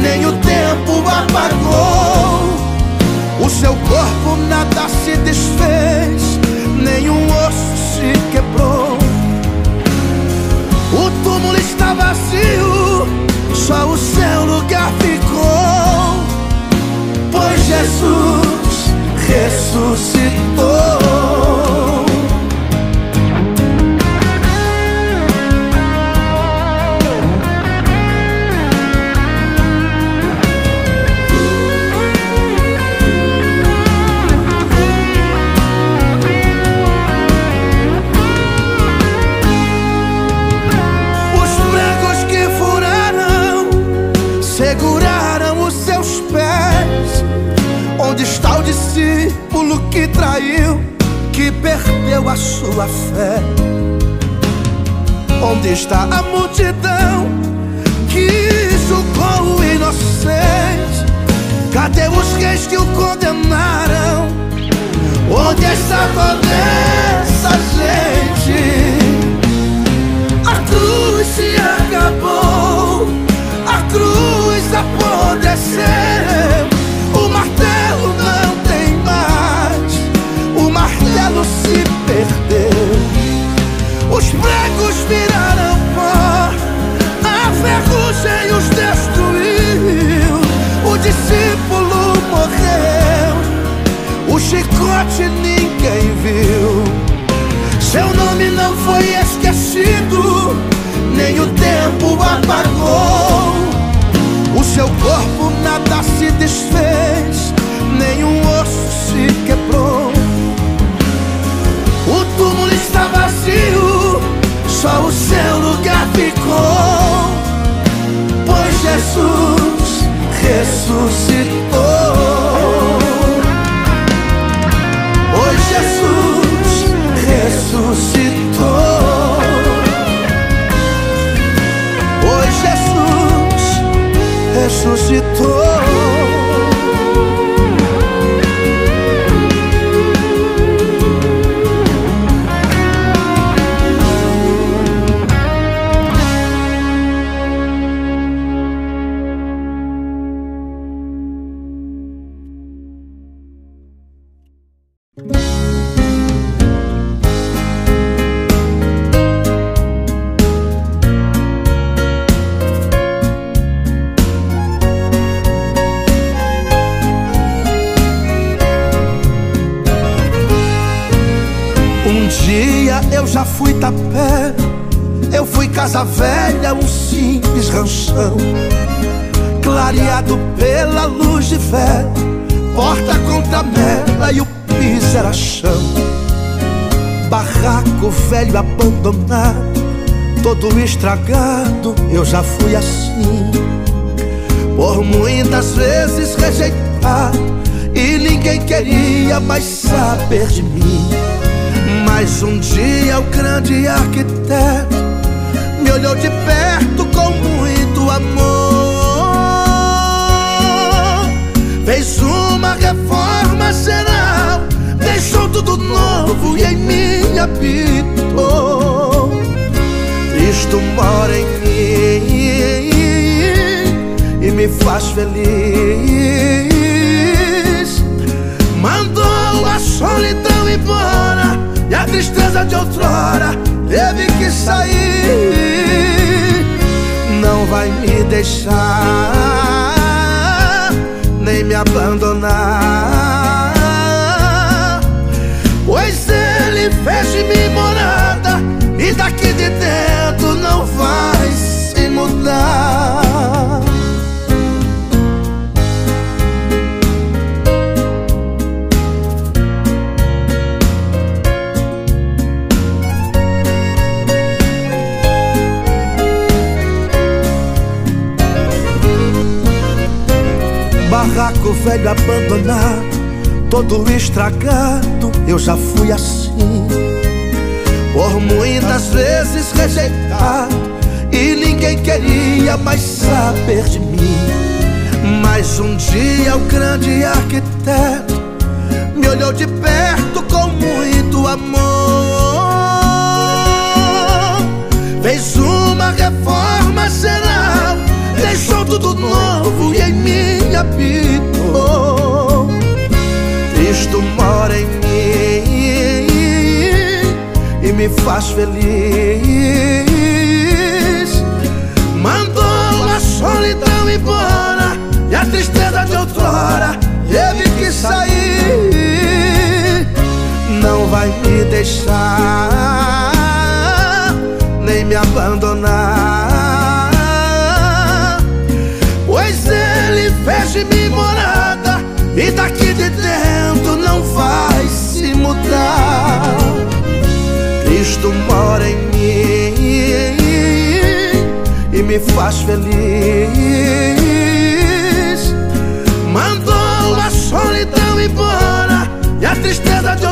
[0.00, 2.52] nem o tempo apagou.
[3.40, 6.38] O seu corpo nada se desfez,
[6.76, 8.98] nenhum osso se quebrou.
[10.92, 13.06] O túmulo está vazio,
[13.54, 16.22] só o seu lugar ficou.
[17.32, 18.92] Pois Jesus
[19.28, 21.21] ressuscitou.
[50.62, 50.80] viu
[51.32, 53.42] que perdeu a sua fé.
[55.42, 57.26] Onde está a multidão
[58.08, 61.02] que julgou o inocente?
[61.72, 64.28] Cadê os reis que o condenaram?
[65.30, 66.48] Onde está toda
[67.22, 68.60] essa gente?
[70.46, 73.08] A cruz se acabou,
[73.66, 76.11] a cruz apodreceu.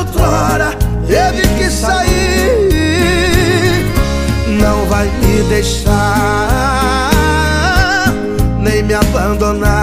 [0.01, 0.71] outrora
[1.07, 2.71] teve que sair.
[4.61, 5.91] Não vai me deixar
[8.59, 9.80] Nem me abandonar.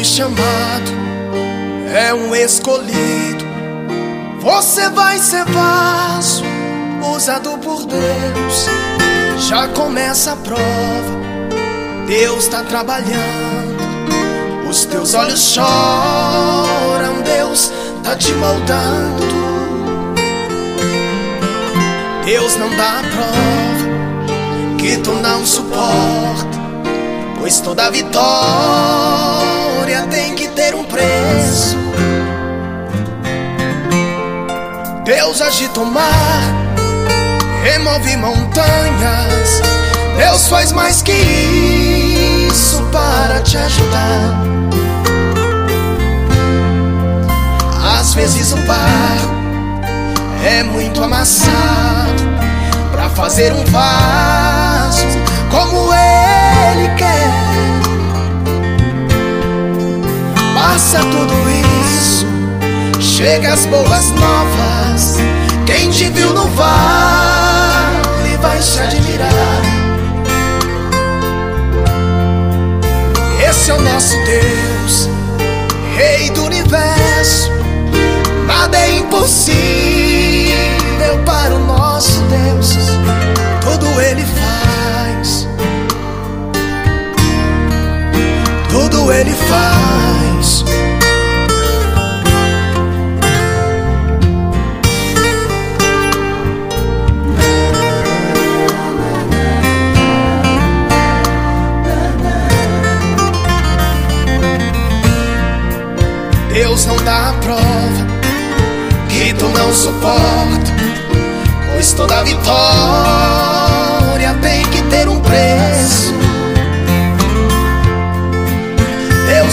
[0.00, 0.90] Foi chamado,
[1.94, 3.44] é um escolhido.
[4.40, 6.42] Você vai ser vaso,
[7.14, 8.66] usado por Deus.
[9.46, 11.20] Já começa a prova,
[12.06, 13.10] Deus está trabalhando.
[14.70, 17.70] Os teus olhos choram, Deus
[18.02, 19.26] tá te moldando.
[22.24, 26.59] Deus não dá a prova que tu não suporta.
[27.50, 28.22] Pois toda vitória
[30.08, 31.76] tem que ter um preço.
[35.04, 36.44] Deus agita o mar,
[37.64, 39.60] remove montanhas.
[40.16, 44.44] Deus faz mais que isso para te ajudar.
[47.98, 49.82] Às vezes o barro
[50.46, 52.22] é muito amassado
[52.92, 55.04] para fazer um vaso
[55.50, 55.99] como ele
[60.80, 61.34] Passa tudo
[61.98, 62.26] isso,
[62.98, 65.18] chega as boas novas.
[65.66, 69.60] Quem te viu no vale vai se admirar.
[73.46, 75.10] Esse é o nosso Deus,
[75.98, 77.50] Rei do universo.
[78.46, 79.58] Nada é impossível
[81.26, 82.74] para o nosso Deus,
[83.60, 85.46] tudo Ele faz.
[88.70, 90.29] Tudo Ele faz.
[106.52, 106.84] Deus.
[106.86, 108.06] Não dá a prova
[109.08, 110.72] que tu não suporta,
[111.72, 113.59] pois toda vitória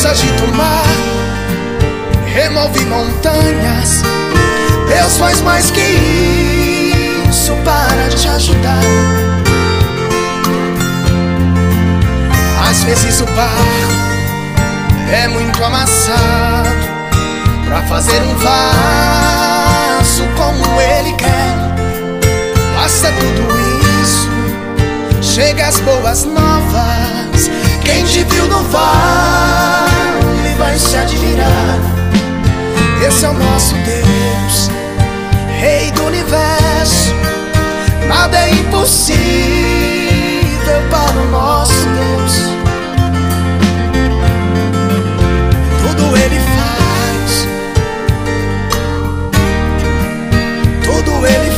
[0.10, 0.86] agita o mar,
[2.26, 4.04] remove montanhas.
[4.88, 8.80] Deus faz mais que isso para te ajudar.
[12.70, 14.08] Às vezes o barro
[15.12, 16.70] é muito amassado
[17.66, 21.56] para fazer um vaso como ele quer.
[22.76, 23.48] Passa tudo
[24.04, 24.30] isso,
[25.22, 27.50] chega as boas novas.
[27.84, 29.87] Quem te viu no vale
[30.68, 31.80] vai se admirar.
[33.08, 34.70] Esse é o nosso Deus,
[35.60, 37.16] Rei do universo.
[38.08, 39.08] Nada é impossível
[40.92, 42.34] para o nosso Deus.
[45.82, 47.48] Tudo ele faz,
[50.84, 51.57] tudo ele faz.